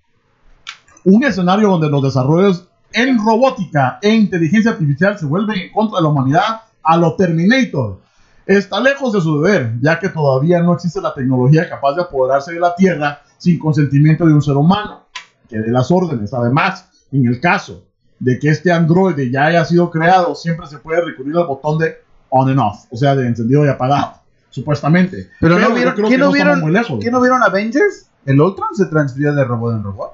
[1.04, 6.04] Un escenario donde los desarrollos en robótica e inteligencia artificial se vuelven en contra de
[6.04, 8.02] la humanidad a lo Terminator.
[8.46, 12.54] Está lejos de su deber, ya que todavía no existe la tecnología capaz de apoderarse
[12.54, 15.06] de la Tierra sin consentimiento de un ser humano,
[15.48, 16.34] que dé las órdenes.
[16.34, 17.86] Además, en el caso
[18.20, 21.96] de que este androide ya haya sido creado, siempre se puede recurrir al botón de
[22.30, 24.21] on and off, o sea, de encendido y apagado,
[24.52, 25.32] supuestamente.
[25.40, 27.00] Pero, no vieron, creo ¿qué que no vieron, muy lejos.
[27.04, 28.08] ¿qué no vieron Avengers?
[28.26, 30.12] El Ultron se transfirió de robot en robot.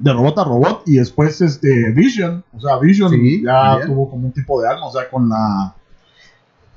[0.00, 3.86] de robot a robot y después este Vision, o sea, Vision Sí, ya bien.
[3.88, 5.74] tuvo como un tipo de alma, o sea, con la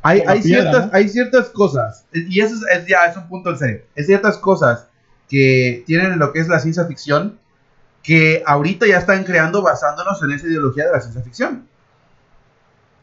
[0.03, 0.91] Hay, hay, piedra, ciertas, ¿no?
[0.93, 3.81] hay ciertas cosas, y eso es, es ya es un punto en serio.
[3.97, 4.87] Hay ciertas cosas
[5.27, 7.39] que tienen en lo que es la ciencia ficción
[8.03, 11.67] que ahorita ya están creando basándonos en esa ideología de la ciencia ficción.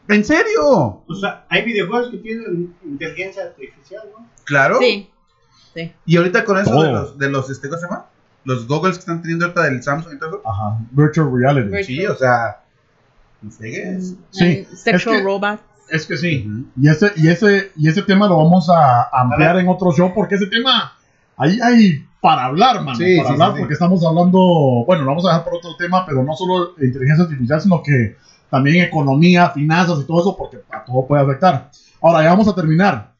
[0.07, 1.03] ¿En serio?
[1.07, 4.25] O sea, hay videojuegos que tienen inteligencia artificial, ¿no?
[4.43, 4.77] Claro.
[4.79, 5.09] Sí.
[5.73, 5.91] Sí.
[6.05, 6.91] Y ahorita con eso de Oh.
[6.91, 8.05] los, de los este, ¿cómo se llama?
[8.45, 10.41] Los goggles que están teniendo ahorita del Samsung y todo eso.
[10.49, 11.69] ajá, virtual reality.
[11.69, 11.83] Virtual.
[11.85, 12.61] Sí, o sea,
[13.41, 14.15] no fregues.
[14.31, 15.61] Sí, And Sexual es que- robots.
[15.89, 16.49] Es que sí.
[16.79, 20.35] Y ese y ese y ese tema lo vamos a ampliar en otro show porque
[20.35, 20.93] ese tema
[21.37, 23.59] ahí hay para hablar, mano, Sí, para sí, hablar sí, sí.
[23.61, 24.39] porque estamos hablando,
[24.85, 28.15] bueno, lo vamos a dejar por otro tema, pero no solo inteligencia artificial, sino que
[28.53, 31.71] también economía, finanzas y todo eso porque a todo puede afectar.
[31.99, 33.11] Ahora ya vamos a terminar.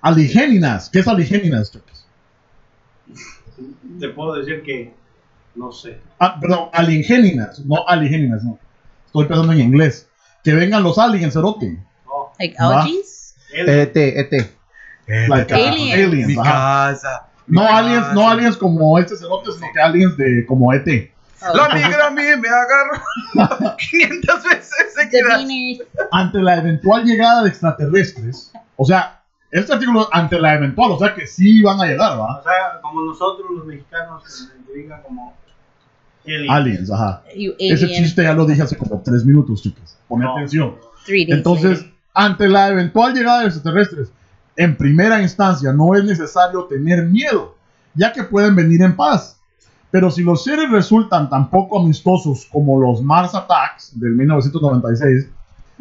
[0.00, 2.06] Aligéninas, ¿qué es aligéninas, Chuckis?
[4.00, 4.94] Te puedo decir que
[5.54, 6.00] no sé.
[6.18, 8.58] Ah, perdón, aliengéninas, no aligéninas, no.
[9.04, 10.08] Estoy pensando en inglés.
[10.42, 11.84] Que vengan los aliens, cerote.
[12.06, 12.32] No.
[12.38, 12.56] Like.
[13.52, 14.50] Él- ET, ET.
[15.28, 16.06] Like, Aliens.
[16.06, 17.26] aliens, Mi casa.
[17.46, 21.09] mi No aliens, no aliens como este cerote, sino que aliens de como ET.
[21.42, 25.42] Oh, La migra a mí me agarró 500 veces seguidas.
[26.12, 31.14] Ante la eventual llegada de extraterrestres, o sea, este artículo ante la eventual, o sea
[31.14, 32.42] que sí van a llegar, O ¿va?
[32.42, 35.34] sea, como nosotros los mexicanos que identifican como
[36.26, 36.50] aliens.
[36.50, 37.22] Aliens, ajá.
[37.34, 38.02] You Ese alien.
[38.04, 39.96] chiste ya lo dije hace como tres minutos, chicos.
[40.08, 40.36] Pon No.
[40.36, 40.76] atención.
[41.06, 41.94] Three days Entonces, later.
[42.14, 44.12] ante la eventual llegada de extraterrestres,
[44.56, 47.56] en primera instancia no es necesario tener miedo,
[47.94, 49.39] ya que pueden venir en paz.
[49.90, 55.28] Pero si los seres resultan tan poco amistosos como los Mars Attacks del 1996,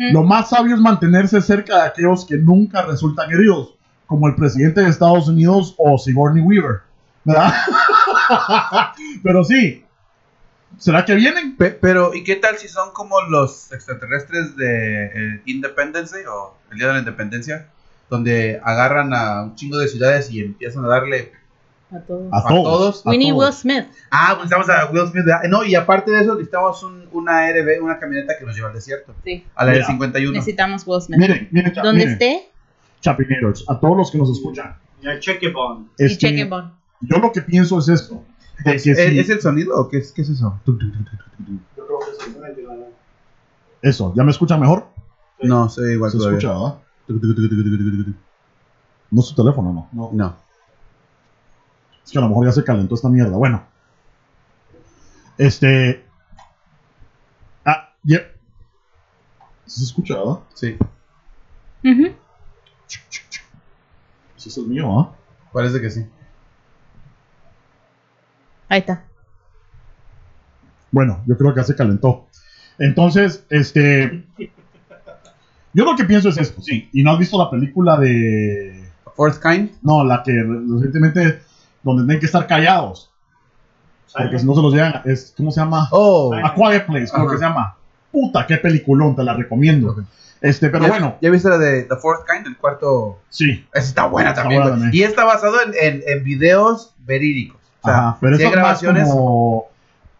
[0.02, 0.14] Mm.
[0.14, 3.76] lo más sabio es mantenerse cerca de aquellos que nunca resultan heridos,
[4.08, 6.80] como el presidente de Estados Unidos o Sigourney Weaver.
[7.26, 7.54] ¿Verdad?
[9.24, 9.84] Pero sí,
[10.78, 11.56] ¿será que vienen?
[11.58, 16.56] Pe- pero, ¿y qué tal si son como los extraterrestres de eh, Independence Day o
[16.72, 17.68] el Día de la Independencia?
[18.10, 21.34] Donde agarran a un chingo de ciudades y empiezan a darle
[21.92, 22.28] A todos.
[22.32, 23.06] A todos.
[23.06, 23.52] a We need Will.
[23.52, 23.86] Smith.
[24.12, 25.26] Ah, pues necesitamos a Will Smith.
[25.26, 25.42] ¿verdad?
[25.50, 28.76] No, y aparte de eso, necesitamos un- una RB, una camioneta que nos lleva al
[28.76, 29.16] desierto.
[29.24, 29.44] Sí.
[29.56, 29.88] A la del Mira.
[29.88, 30.32] 51.
[30.34, 31.20] Necesitamos Will Smith.
[31.20, 32.52] Miren, miren, cha- Donde miren, esté
[33.02, 34.76] Chapinators, a todos los que nos escuchan.
[35.02, 35.88] Ya cheque bond.
[35.98, 36.72] y este, chequen bon.
[37.02, 38.24] yo lo que pienso es esto.
[38.66, 40.60] ¿Es, que si- ¿Es el sonido o qué es, qué es eso?
[40.68, 42.88] Yo creo que es el ventilador.
[43.82, 44.88] Eso, ¿ya me escuchan mejor?
[45.42, 46.38] No, se ve igual Se todavía.
[46.40, 46.76] escucha, ¿verdad?
[49.12, 49.90] No es su teléfono, no.
[49.94, 50.10] no.
[50.14, 50.49] No.
[52.10, 53.38] Es que a lo mejor ya se calentó esta mierda.
[53.38, 53.64] Bueno.
[55.38, 56.04] Este.
[57.64, 58.18] Ah, ya.
[59.68, 60.40] ¿Sí se escucha, ¿verdad?
[60.56, 60.76] Sí.
[61.84, 62.16] Ujú.
[62.88, 65.16] Sí, eso es mío, ¿ah?
[65.54, 66.04] Parece que sí.
[68.70, 69.04] Ahí está.
[70.90, 72.26] Bueno, yo creo que ya se calentó.
[72.80, 74.26] Entonces, este.
[75.76, 76.90] Yo lo que pienso es esto, sí.
[76.92, 78.90] ¿Y no has visto la película de.
[79.16, 79.74] Fourth Kind.
[79.84, 81.48] No, la que recientemente.
[81.84, 83.12] Donde tienen que estar callados.
[84.12, 85.02] Porque si no se los llegan.
[85.06, 85.88] Es, ¿Cómo se llama?
[85.92, 86.34] Oh.
[86.34, 87.76] A Quiet Place, creo que se llama.
[88.12, 89.96] Puta, qué peliculón, te la recomiendo.
[90.42, 92.48] Este, pero ¿Ya- bueno, ¿Ya viste la de The Fourth Kind?
[92.48, 93.20] El cuarto.
[93.30, 93.66] sí.
[93.74, 94.64] Esa está buena Está también.
[94.64, 94.90] buena.
[94.92, 97.60] Y está basado en, en, en videos verídicos.
[97.82, 99.10] O sea, Ajá, pero sí eso hay es más grabaciones.
[99.10, 99.68] como.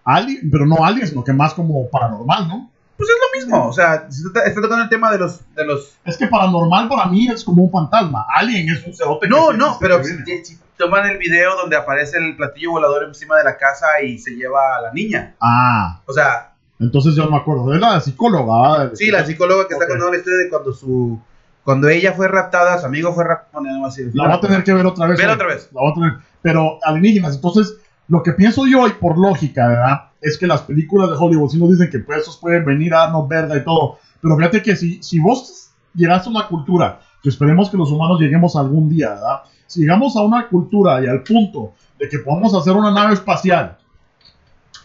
[0.04, 2.70] Alien, pero no Alien, sino que más como paranormal, ¿no?
[2.98, 3.68] Pues es lo mismo.
[3.70, 5.40] O sea, se está, tocando el tema de los.
[5.56, 5.94] De los...
[6.04, 8.26] Es que paranormal para mí es como un fantasma.
[8.36, 12.36] Alien es un cerote No, no, pero si, si toman el video donde aparece el
[12.38, 15.36] platillo volador encima de la casa y se lleva a la niña.
[15.40, 17.74] Ah, O sea, entonces yo no me acuerdo.
[17.74, 18.92] Es la psicóloga.
[18.96, 21.20] sí, la psicóloga que está contando la historia de cuando su.
[21.66, 23.64] Cuando ella fue raptada, su amigo fue raptado.
[23.64, 24.10] No, así.
[24.14, 25.18] La voy a tener que ver otra vez.
[25.20, 25.70] Ver otra vez.
[25.74, 26.14] La voy a tener.
[26.42, 27.76] Pero alienígenas, entonces,
[28.08, 30.12] lo que pienso yo, y por lógica, ¿verdad?
[30.22, 33.00] Es que las películas de Hollywood sí nos dicen que pues, esos pueden venir a
[33.00, 34.00] darnos verga y todo.
[34.22, 38.20] Pero fíjate que si, si vos llegas a una cultura que esperemos que los humanos
[38.20, 39.42] lleguemos algún día, ¿verdad?
[39.68, 43.78] Si llegamos a una cultura y al punto de que podamos hacer una nave espacial,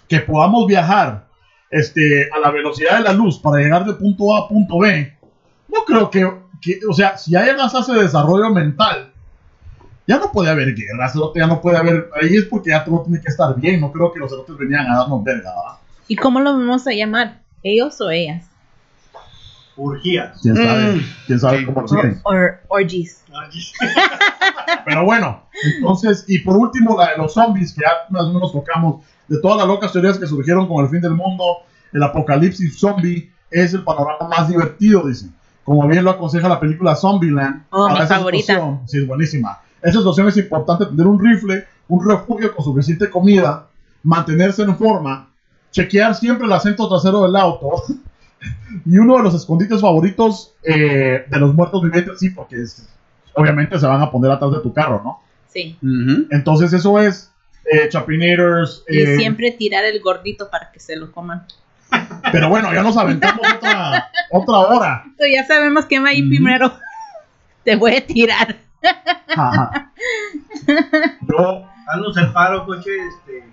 [0.09, 1.27] que podamos viajar
[1.71, 5.17] este, a la velocidad de la luz para llegar de punto A a punto B,
[5.73, 6.31] no creo que,
[6.61, 9.13] que- o sea, si hay más ese desarrollo mental,
[10.07, 13.03] ya no puede haber guerra, cerote, ya no puede haber, ahí es porque ya todo
[13.05, 15.79] tiene que estar bien, no creo que los cerotes venían a darnos verga, ¿verdad?
[16.09, 17.41] ¿Y cómo lo vamos a llamar?
[17.63, 18.45] ¿Ellos o ellas?
[19.77, 20.39] Urgías.
[20.43, 21.01] quién sabe, Mm.
[21.27, 22.21] quién sabe Sí, cómo por siguen.
[22.25, 23.23] Or, orgies.
[24.85, 25.43] Pero bueno,
[25.77, 29.41] entonces, y por último, la de los zombies, que ya más o menos tocamos, de
[29.41, 31.45] todas las locas teorías que surgieron con el fin del mundo,
[31.93, 35.35] el apocalipsis zombie es el panorama más divertido, dicen.
[35.65, 37.65] Como bien lo aconseja la película Zombieland.
[37.71, 38.43] Oh, para mi esa favorita.
[38.53, 39.59] situación- sí, es buenísima.
[39.81, 43.67] Esa situación es importante tener un rifle, un refugio con suficiente comida,
[44.03, 45.31] mantenerse en forma,
[45.71, 47.83] chequear siempre el acento trasero del auto.
[48.87, 52.89] y uno de los escondites favoritos eh, de los muertos vivientes, sí, porque es-
[53.35, 55.21] obviamente se van a poner atrás de tu carro, ¿no?
[55.49, 55.79] Sí.
[56.31, 57.31] Entonces eso es
[57.73, 58.85] eh, Chapinators.
[58.89, 61.47] Y eh, siempre tirar el gordito para que se lo coman.
[62.33, 65.03] Pero bueno, ya nos aventamos otra, otra hora.
[65.05, 66.73] Entonces ya sabemos quién va a ir primero.
[67.63, 68.57] Te voy a tirar.
[69.37, 69.93] Ajá.
[71.29, 72.91] Yo, Haznos el paro, coche.
[72.97, 73.45] Este.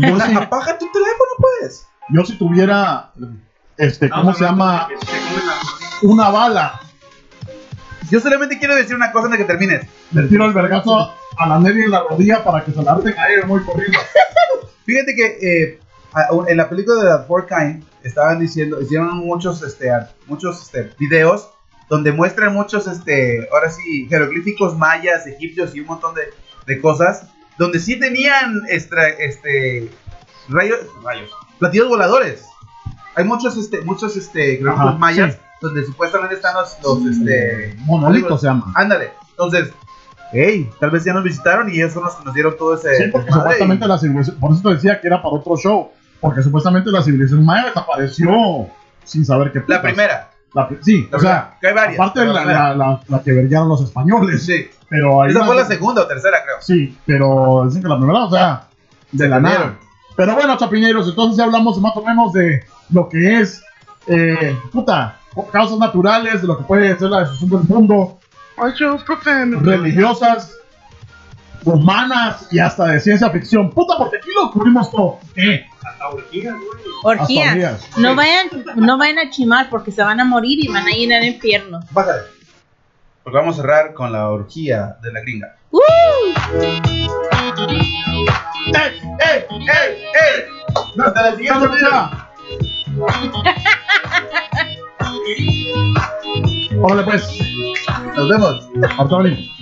[0.00, 1.86] yo, si, Apaga tu teléfono, pues.
[2.10, 3.10] yo si tuviera,
[3.78, 4.88] este, ¿cómo se llama?
[6.02, 6.80] Una bala.
[8.10, 9.86] Yo solamente quiero decir una cosa antes de que termines.
[10.12, 13.16] Le tiro el vergazo a, la Nelly en la rodilla para que se la arden
[13.18, 13.98] a ella muy corriendo.
[14.84, 15.80] Fíjate que eh,
[16.48, 19.90] en la película de The Four Kind estaban diciendo, hicieron muchos, este,
[20.26, 21.50] muchos este, videos
[21.88, 26.22] donde muestran muchos, este, ahora sí, jeroglíficos mayas, egipcios y un montón de,
[26.66, 27.26] de cosas,
[27.58, 29.90] donde sí tenían extra, este,
[30.48, 32.44] rayos, rayos, platillos voladores.
[33.18, 35.40] Hay muchos, este, muchos, este, jeroglíficos Ajá, mayas sí.
[35.60, 38.72] donde supuestamente están los, los, este, Monolito se llama.
[38.74, 39.10] ándale.
[39.30, 39.72] Entonces,
[40.32, 42.96] hey, tal vez ya nos visitaron y ellos son los que nos dieron todo ese.
[42.96, 45.90] Sí, porque desmadre supuestamente la civilización, por eso te decía que era para otro show,
[46.20, 48.66] porque supuestamente la civilización maya desapareció
[49.04, 49.82] sin saber qué La putas.
[49.82, 50.30] primera.
[50.54, 52.00] La pri- sí, La o sea, primera, que hay varias.
[52.00, 53.00] aparte de la, la primera.
[53.08, 54.66] la, que verguearon los españoles, Sí.
[54.88, 56.56] pero hay Esa fue la segunda o tercera, creo.
[56.60, 58.68] Sí, pero dicen que la primera, o sea,
[59.12, 59.74] de la nada.
[60.16, 63.62] Pero bueno, chapineros, entonces ya hablamos más o menos de lo que es,
[64.06, 65.18] eh, puta,
[65.52, 68.18] causas naturales, de lo que puede ser la destrucción del mundo,
[69.62, 70.54] religiosas,
[71.64, 73.70] humanas y hasta de ciencia ficción.
[73.70, 75.18] Puta, porque aquí lo cubrimos todo.
[75.34, 75.66] ¿Qué?
[75.84, 77.18] Hasta urgías, güey.
[77.20, 77.52] Orgías.
[77.52, 77.98] orgías.
[77.98, 81.12] No vayan, no vayan a chimar porque se van a morir y van a ir
[81.12, 81.80] al infierno.
[81.90, 82.22] Bájale.
[83.22, 85.56] Porque vamos a cerrar con la orgía de la gringa.
[85.70, 85.80] ¡Uh!
[86.60, 87.08] ¡Ey, ey,
[89.20, 90.44] ey, ey!
[90.98, 91.68] Hasta la siguiente.
[96.80, 97.38] Órale pues,
[98.16, 98.68] Nos vemos.
[99.22, 99.57] venimos.